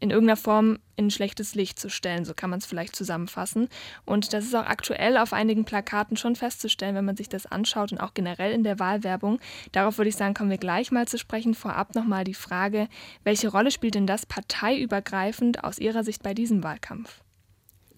in 0.00 0.10
irgendeiner 0.10 0.36
Form 0.36 0.78
in 0.96 1.06
ein 1.06 1.10
schlechtes 1.10 1.54
Licht 1.54 1.78
zu 1.78 1.88
stellen, 1.88 2.24
so 2.24 2.34
kann 2.34 2.50
man 2.50 2.58
es 2.58 2.66
vielleicht 2.66 2.96
zusammenfassen. 2.96 3.68
Und 4.04 4.32
das 4.32 4.44
ist 4.44 4.54
auch 4.54 4.66
aktuell 4.66 5.16
auf 5.16 5.32
einigen 5.32 5.64
Plakaten 5.64 6.16
schon 6.16 6.36
festzustellen, 6.36 6.94
wenn 6.94 7.04
man 7.04 7.16
sich 7.16 7.28
das 7.28 7.46
anschaut 7.46 7.92
und 7.92 8.00
auch 8.00 8.14
generell 8.14 8.52
in 8.52 8.64
der 8.64 8.78
Wahlwerbung. 8.78 9.40
Darauf 9.72 9.98
würde 9.98 10.08
ich 10.08 10.16
sagen, 10.16 10.34
kommen 10.34 10.50
wir 10.50 10.58
gleich 10.58 10.90
mal 10.90 11.06
zu 11.06 11.18
sprechen. 11.18 11.54
Vorab 11.54 11.94
nochmal 11.94 12.24
die 12.24 12.34
Frage, 12.34 12.88
welche 13.24 13.48
Rolle 13.48 13.70
spielt 13.70 13.94
denn 13.94 14.06
das 14.06 14.26
parteiübergreifend 14.26 15.64
aus 15.64 15.78
Ihrer 15.78 16.02
Sicht 16.02 16.22
bei 16.22 16.34
diesem 16.34 16.64
Wahlkampf? 16.64 17.20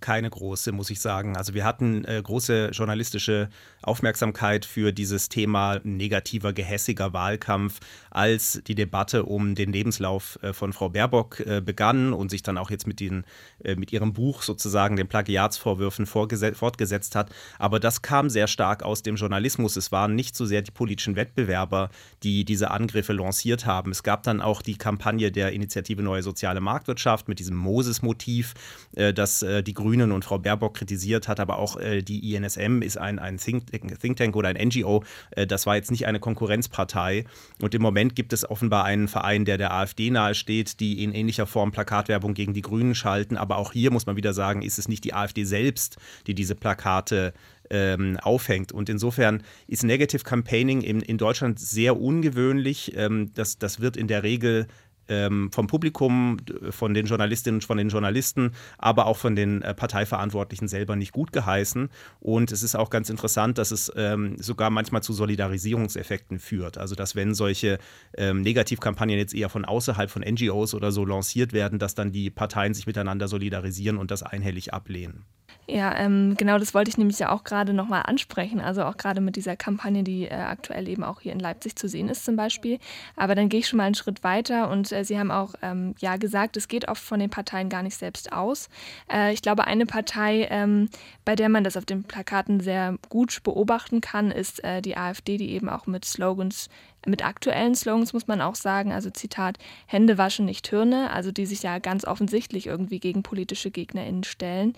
Keine 0.02 0.28
große, 0.28 0.73
muss 0.73 0.90
ich 0.90 1.00
sagen. 1.00 1.37
Also 1.38 1.54
wir 1.54 1.64
hatten 1.64 2.04
äh, 2.04 2.21
große 2.23 2.71
journalistische 2.73 3.49
Aufmerksamkeit 3.80 4.66
für 4.66 4.92
dieses 4.92 5.30
Thema 5.30 5.80
negativer, 5.85 6.52
gehässiger 6.52 7.14
Wahlkampf, 7.14 7.80
als 8.11 8.61
die 8.66 8.75
Debatte 8.75 9.25
um 9.25 9.54
den 9.54 9.73
Lebenslauf 9.73 10.38
äh, 10.42 10.52
von 10.52 10.75
Frau 10.75 10.90
Baerbock 10.90 11.40
äh, 11.40 11.62
begann 11.64 12.12
und 12.12 12.30
sich 12.30 12.42
dann 12.42 12.59
auch 12.59 12.71
jetzt 12.71 12.87
mit, 12.87 13.00
den, 13.00 13.25
äh, 13.64 13.76
mit 13.76 13.92
ihrem 13.92 14.12
Buch 14.12 14.42
sozusagen 14.42 14.97
den 14.97 15.09
Plagiatsvorwürfen 15.09 16.04
fortgesetzt 16.04 17.14
hat. 17.16 17.30
Aber 17.59 17.80
das 17.80 18.02
kam 18.02 18.28
sehr 18.28 18.49
stark 18.49 18.82
aus 18.82 19.02
dem 19.02 19.16
Journalismus. 19.16 19.76
Es 19.76 19.90
waren 19.90 20.14
nicht 20.14 20.37
so 20.37 20.44
sehr 20.44 20.61
die 20.61 20.71
politischen 20.71 21.16
Wettbewerber, 21.16 21.90
die 22.23 22.44
diese 22.44 22.71
Angriffe 22.71 23.14
lanciert 23.14 23.64
haben. 23.64 23.92
Es 23.92 24.02
gab 24.02 24.25
dann 24.25 24.42
auch 24.42 24.61
die 24.61 24.76
Kampagne 24.76 25.32
der 25.32 25.52
Initiative 25.52 26.02
Neue 26.02 26.23
Soziale 26.23 26.61
Marktwirtschaft 26.61 27.28
mit 27.28 27.38
diesem 27.38 27.56
Moses-Motiv, 27.56 28.54
äh, 28.94 29.14
das 29.14 29.42
äh, 29.42 29.62
die 29.62 29.75
Grünen 29.75 29.91
Grünen 29.92 30.11
und 30.12 30.25
Frau 30.25 30.38
Baerbock 30.38 30.72
kritisiert 30.72 31.28
hat, 31.28 31.38
aber 31.38 31.58
auch 31.58 31.76
äh, 31.76 32.00
die 32.00 32.34
INSM 32.34 32.80
ist 32.80 32.96
ein, 32.96 33.18
ein 33.18 33.37
Think, 33.37 33.66
Think, 34.00 34.16
Tank 34.16 34.34
oder 34.37 34.49
ein 34.49 34.56
NGO. 34.56 35.04
Äh, 35.32 35.46
das 35.46 35.66
war 35.66 35.76
jetzt 35.76 35.90
nicht 35.90 36.06
eine 36.06 36.18
Konkurrenzpartei. 36.18 37.26
Und 37.61 37.75
im 37.75 37.82
Moment 37.82 38.16
gibt 38.16 38.32
es 38.32 38.49
offenbar 38.49 38.84
einen 38.84 39.06
Verein, 39.06 39.44
der 39.44 39.58
der 39.58 39.75
AfD 39.75 40.08
nahesteht, 40.08 40.80
die 40.80 41.04
in 41.04 41.12
ähnlicher 41.12 41.46
Form 41.46 41.72
Plakatwerbung 41.72 42.32
gegen 42.32 42.54
die 42.54 42.62
Grünen 42.62 42.94
schalten. 42.94 43.37
Aber 43.37 43.58
auch 43.58 43.72
hier 43.72 43.90
muss 43.90 44.06
man 44.06 44.16
wieder 44.16 44.32
sagen, 44.32 44.62
ist 44.62 44.78
es 44.78 44.88
nicht 44.88 45.04
die 45.04 45.12
AfD 45.12 45.44
selbst, 45.44 45.99
die 46.26 46.34
diese 46.34 46.54
Plakate 46.54 47.34
ähm, 47.68 48.18
aufhängt. 48.22 48.72
Und 48.72 48.88
insofern 48.88 49.42
ist 49.66 49.84
Negative 49.84 50.22
Campaigning 50.22 50.80
in, 50.80 51.00
in 51.00 51.18
Deutschland 51.18 51.61
sehr 51.61 52.00
ungewöhnlich. 52.00 52.96
Ähm, 52.96 53.30
das, 53.34 53.58
das 53.58 53.80
wird 53.80 53.99
in 53.99 54.08
der 54.08 54.22
Regel 54.22 54.68
vom 55.09 55.66
Publikum, 55.66 56.38
von 56.71 56.94
den 56.94 57.06
Journalistinnen 57.06 57.56
und 57.56 57.64
von 57.64 57.76
den 57.76 57.88
Journalisten, 57.88 58.52
aber 58.78 59.06
auch 59.06 59.16
von 59.16 59.37
den 59.37 59.62
äh, 59.62 59.75
Parteiverantwortlichen 59.75 60.68
selber 60.68 60.97
nicht 60.97 61.12
gut 61.12 61.32
geheißen. 61.32 61.88
Und 62.21 62.52
es 62.52 62.62
ist 62.62 62.75
auch 62.75 62.90
ganz 62.90 63.11
interessant, 63.11 63.59
dass 63.59 63.71
es 63.71 63.92
ähm, 63.97 64.37
sogar 64.38 64.71
manchmal 64.71 65.02
zu 65.02 65.12
Solidarisierungseffekten 65.12 66.38
führt. 66.38 66.78
Also 66.78 66.94
dass 66.94 67.16
wenn 67.16 67.35
solche 67.35 67.78
ähm, 68.16 68.42
Negativkampagnen 68.42 69.18
jetzt 69.18 69.35
eher 69.35 69.49
von 69.49 69.64
außerhalb 69.64 70.11
von 70.11 70.23
NGOs 70.23 70.75
oder 70.75 70.92
so 70.92 71.04
lanciert 71.04 71.52
werden, 71.52 71.78
dass 71.78 71.94
dann 71.94 72.12
die 72.12 72.30
Parteien 72.30 72.75
sich 72.75 72.87
miteinander 72.87 73.28
solidarisieren 73.28 73.99
und 73.99 74.11
das 74.11 74.23
einhellig 74.23 74.73
ablehnen. 74.73 75.25
Ja, 75.69 75.97
ähm, 75.97 76.35
genau 76.37 76.59
das 76.59 76.75
wollte 76.75 76.90
ich 76.90 76.99
nämlich 76.99 77.21
ja 77.21 77.31
auch 77.31 77.45
gerade 77.45 77.73
nochmal 77.73 78.02
ansprechen. 78.07 78.61
Also 78.61 78.83
auch 78.83 78.97
gerade 78.97 79.21
mit 79.21 79.37
dieser 79.37 79.57
Kampagne, 79.57 80.02
die 80.02 80.25
äh, 80.25 80.35
aktuell 80.35 80.88
eben 80.88 81.04
auch 81.04 81.21
hier 81.21 81.33
in 81.33 81.38
Leipzig 81.38 81.76
zu 81.76 81.88
sehen 81.88 82.09
ist 82.09 82.25
zum 82.25 82.35
Beispiel. 82.35 82.78
Aber 83.14 83.37
dann 83.37 83.49
gehe 83.49 83.61
ich 83.61 83.69
schon 83.69 83.76
mal 83.76 83.85
einen 83.85 83.95
Schritt 83.95 84.25
weiter 84.25 84.71
und 84.71 84.90
äh, 84.90 85.04
Sie 85.04 85.19
haben 85.19 85.31
auch 85.31 85.54
ähm, 85.62 85.95
ja 86.00 86.16
gesagt, 86.16 86.57
es 86.57 86.66
geht 86.66 86.88
oft 86.88 87.02
von 87.02 87.21
den 87.21 87.31
Parteien 87.31 87.69
gar 87.69 87.85
nicht 87.85 87.97
selbst 87.97 88.33
aus. 88.33 88.69
Äh, 89.11 89.33
ich 89.33 89.40
glaube, 89.40 89.66
eine 89.66 89.87
Partei, 89.87 90.49
ähm, 90.50 90.88
bei 91.25 91.37
der 91.37 91.49
man 91.49 91.62
das 91.62 91.76
auf 91.76 91.85
den 91.85 92.02
Plakaten 92.02 92.59
sehr 92.59 92.99
gut 93.09 93.42
beobachten 93.45 94.00
kann, 94.00 94.33
ist 94.33 94.64
äh, 94.64 94.83
die 94.83 94.97
AfD, 94.97 95.37
die 95.37 95.52
eben 95.52 95.69
auch 95.69 95.87
mit 95.87 96.04
Slogans 96.04 96.69
mit 97.06 97.25
aktuellen 97.25 97.75
Slogans 97.75 98.12
muss 98.12 98.26
man 98.26 98.40
auch 98.40 98.54
sagen, 98.54 98.92
also 98.92 99.11
Zitat, 99.11 99.59
Hände 99.87 100.18
waschen, 100.18 100.44
nicht 100.44 100.68
Hirne, 100.68 101.11
also 101.11 101.32
die 101.32 101.47
sich 101.47 101.62
ja 101.62 101.78
ganz 101.78 102.04
offensichtlich 102.04 102.66
irgendwie 102.66 103.00
gegen 103.00 103.23
politische 103.23 103.71
GegnerInnen 103.71 104.25
stellen. 104.25 104.75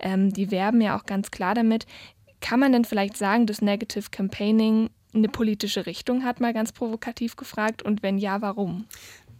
Ähm, 0.00 0.32
die 0.32 0.50
werben 0.50 0.80
ja 0.80 0.98
auch 0.98 1.04
ganz 1.04 1.30
klar 1.30 1.54
damit. 1.54 1.86
Kann 2.40 2.60
man 2.60 2.72
denn 2.72 2.84
vielleicht 2.84 3.16
sagen, 3.16 3.46
dass 3.46 3.62
Negative 3.62 4.10
Campaigning 4.10 4.90
eine 5.14 5.28
politische 5.28 5.86
Richtung 5.86 6.24
hat, 6.24 6.40
mal 6.40 6.52
ganz 6.52 6.72
provokativ 6.72 7.36
gefragt? 7.36 7.82
Und 7.82 8.02
wenn 8.02 8.18
ja, 8.18 8.40
warum? 8.42 8.86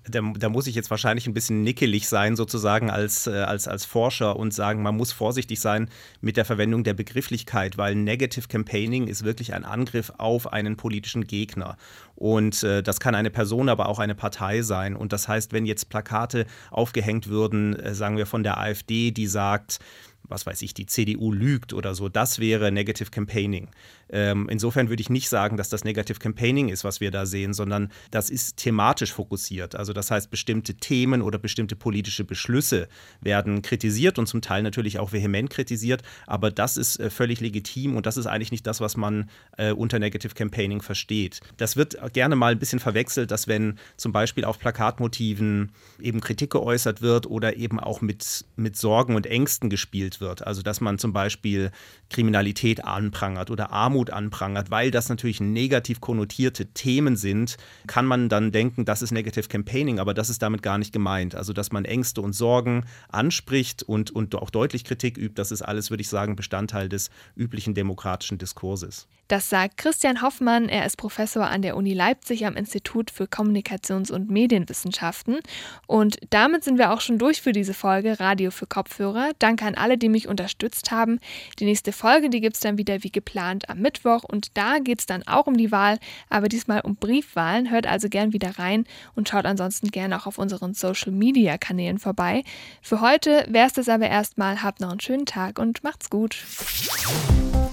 Da, 0.08 0.20
da, 0.38 0.48
muss 0.48 0.66
ich 0.66 0.75
jetzt 0.75 0.90
wahrscheinlich 0.90 1.26
ein 1.26 1.34
bisschen 1.34 1.62
nickelig 1.62 2.08
sein, 2.08 2.36
sozusagen 2.36 2.90
als, 2.90 3.26
äh, 3.26 3.32
als, 3.32 3.68
als 3.68 3.84
Forscher 3.84 4.36
und 4.36 4.54
sagen, 4.54 4.82
man 4.82 4.96
muss 4.96 5.12
vorsichtig 5.12 5.60
sein 5.60 5.88
mit 6.20 6.36
der 6.36 6.44
Verwendung 6.44 6.84
der 6.84 6.94
Begrifflichkeit, 6.94 7.76
weil 7.76 7.94
Negative 7.94 8.48
Campaigning 8.48 9.08
ist 9.08 9.25
wirklich 9.25 9.54
ein 9.54 9.64
Angriff 9.64 10.12
auf 10.18 10.52
einen 10.52 10.76
politischen 10.76 11.26
Gegner. 11.26 11.76
Und 12.14 12.62
äh, 12.62 12.82
das 12.82 13.00
kann 13.00 13.14
eine 13.14 13.30
Person, 13.30 13.68
aber 13.68 13.88
auch 13.88 13.98
eine 13.98 14.14
Partei 14.14 14.62
sein. 14.62 14.96
Und 14.96 15.12
das 15.12 15.28
heißt, 15.28 15.52
wenn 15.52 15.66
jetzt 15.66 15.88
Plakate 15.88 16.46
aufgehängt 16.70 17.28
würden, 17.28 17.76
äh, 17.76 17.94
sagen 17.94 18.16
wir 18.16 18.26
von 18.26 18.42
der 18.42 18.58
AfD, 18.58 19.10
die 19.10 19.26
sagt, 19.26 19.80
was 20.28 20.46
weiß 20.46 20.62
ich, 20.62 20.75
die 20.75 20.86
CDU 20.86 21.32
lügt 21.32 21.72
oder 21.72 21.94
so, 21.94 22.08
das 22.08 22.38
wäre 22.38 22.72
Negative 22.72 23.10
Campaigning. 23.10 23.68
Ähm, 24.10 24.48
insofern 24.48 24.88
würde 24.88 25.00
ich 25.00 25.10
nicht 25.10 25.28
sagen, 25.28 25.56
dass 25.56 25.68
das 25.68 25.84
Negative 25.84 26.18
Campaigning 26.18 26.68
ist, 26.68 26.84
was 26.84 27.00
wir 27.00 27.10
da 27.10 27.26
sehen, 27.26 27.54
sondern 27.54 27.90
das 28.10 28.30
ist 28.30 28.56
thematisch 28.56 29.12
fokussiert. 29.12 29.75
Also 29.75 29.92
das 29.92 30.10
heißt, 30.10 30.30
bestimmte 30.30 30.75
Themen 30.75 31.22
oder 31.22 31.38
bestimmte 31.38 31.76
politische 31.76 32.25
Beschlüsse 32.25 32.88
werden 33.20 33.62
kritisiert 33.62 34.18
und 34.18 34.26
zum 34.26 34.40
Teil 34.40 34.62
natürlich 34.62 34.98
auch 34.98 35.12
vehement 35.12 35.50
kritisiert, 35.50 36.02
aber 36.26 36.50
das 36.50 36.76
ist 36.76 37.00
äh, 37.00 37.10
völlig 37.10 37.40
legitim 37.40 37.96
und 37.96 38.06
das 38.06 38.16
ist 38.16 38.26
eigentlich 38.26 38.52
nicht 38.52 38.66
das, 38.66 38.80
was 38.80 38.96
man 38.96 39.28
äh, 39.56 39.72
unter 39.72 39.98
Negative 39.98 40.34
Campaigning 40.34 40.82
versteht. 40.82 41.40
Das 41.56 41.76
wird 41.76 41.96
gerne 42.12 42.36
mal 42.36 42.52
ein 42.52 42.58
bisschen 42.58 42.80
verwechselt, 42.80 43.30
dass 43.30 43.48
wenn 43.48 43.78
zum 43.96 44.12
Beispiel 44.12 44.44
auf 44.44 44.58
Plakatmotiven 44.58 45.72
eben 46.00 46.20
Kritik 46.20 46.50
geäußert 46.50 47.02
wird 47.02 47.26
oder 47.26 47.56
eben 47.56 47.80
auch 47.80 48.00
mit, 48.00 48.44
mit 48.56 48.76
Sorgen 48.76 49.16
und 49.16 49.26
Ängsten 49.26 49.70
gespielt 49.70 50.20
wird. 50.20 50.46
Also 50.46 50.62
dass 50.62 50.80
man 50.80 50.98
zum 50.98 51.12
Beispiel 51.12 51.70
Kriminalität 52.10 52.84
anprangert 52.84 53.50
oder 53.50 53.70
Armut 53.72 53.96
anprangert, 54.05 54.71
weil 54.71 54.91
das 54.91 55.09
natürlich 55.09 55.41
negativ 55.41 56.00
konnotierte 56.00 56.67
Themen 56.67 57.17
sind, 57.17 57.57
kann 57.87 58.07
man 58.07 58.29
dann 58.29 58.53
denken, 58.53 58.85
das 58.85 59.03
ist 59.03 59.11
Negative 59.11 59.49
Campaigning, 59.49 59.99
aber 59.99 60.15
das 60.15 60.31
ist 60.31 60.43
damit 60.43 60.62
gar 60.62 60.79
nicht 60.79 60.93
gemeint. 60.93 61.35
Also 61.35 61.53
dass 61.53 61.73
man 61.73 61.85
Ängste 61.85 62.21
und 62.21 62.33
Sorgen 62.33 62.85
anspricht 63.09 63.83
und, 63.83 64.11
und 64.11 64.35
auch 64.35 64.50
deutlich 64.50 64.85
Kritik 64.85 65.19
übt, 65.19 65.35
das 65.35 65.50
ist 65.50 65.62
alles, 65.62 65.91
würde 65.91 66.03
ich 66.03 66.09
sagen, 66.09 66.37
Bestandteil 66.37 66.88
des 66.88 67.11
üblichen 67.37 67.75
demokratischen 67.75 68.38
Diskurses. 68.38 69.07
Das 69.29 69.50
sagt 69.50 69.76
Christian 69.76 70.23
Hoffmann. 70.23 70.69
Er 70.69 70.87
ist 70.87 70.97
Professor 70.97 71.49
an 71.49 71.61
der 71.61 71.76
Uni 71.76 71.95
Leipzig 71.95 72.47
am 72.47 72.55
Institut 72.55 73.11
für 73.11 73.25
Kommunikations- 73.25 74.12
und 74.12 74.31
Medienwissenschaften. 74.31 75.41
Und 75.89 76.19
damit 76.30 76.63
sind 76.63 76.78
wir 76.78 76.93
auch 76.93 77.00
schon 77.00 77.19
durch 77.19 77.43
für 77.43 77.50
diese 77.50 77.75
Folge 77.75 78.21
Radio 78.21 78.52
für 78.52 78.67
Kopfhörer. 78.67 79.30
Danke 79.41 79.65
an 79.65 79.75
alle, 79.75 79.99
die 79.99 80.09
mich 80.09 80.28
unterstützt 80.28 80.93
haben. 80.93 81.19
Die 81.59 81.65
nächste 81.65 81.91
Folge, 81.91 82.30
die 82.30 82.41
gibt 82.41 82.54
es 82.54 82.61
dann 82.61 82.78
wieder 82.78 83.02
wie 83.02 83.11
geplant 83.11 83.69
am 83.69 83.80
Mittwoch. 83.86 84.25
Und 84.25 84.56
da 84.56 84.78
geht 84.80 85.00
es 85.00 85.06
dann 85.06 85.22
auch 85.26 85.46
um 85.46 85.56
die 85.56 85.70
Wahl, 85.70 85.99
aber 86.28 86.49
diesmal 86.49 86.80
um 86.80 86.96
Briefwahlen. 86.96 87.70
Hört 87.70 87.86
also 87.86 88.08
gern 88.08 88.32
wieder 88.32 88.58
rein 88.58 88.84
und 89.14 89.28
schaut 89.28 89.46
ansonsten 89.46 89.88
gerne 89.88 90.18
auch 90.18 90.26
auf 90.26 90.38
unseren 90.38 90.75
Social-Media-Kanälen 90.75 91.99
vorbei. 91.99 92.42
Für 92.82 93.00
heute 93.00 93.46
wäre 93.49 93.68
es 93.68 93.75
das 93.75 93.88
aber 93.88 94.08
erstmal. 94.08 94.62
Habt 94.62 94.80
noch 94.80 94.90
einen 94.90 95.00
schönen 95.00 95.26
Tag 95.26 95.58
und 95.60 95.84
macht's 95.84 96.10
gut. 96.10 96.44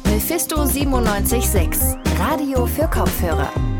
Mephisto 0.06 0.58
976, 0.58 1.98
Radio 2.20 2.68
für 2.68 2.88
Kopfhörer. 2.88 3.73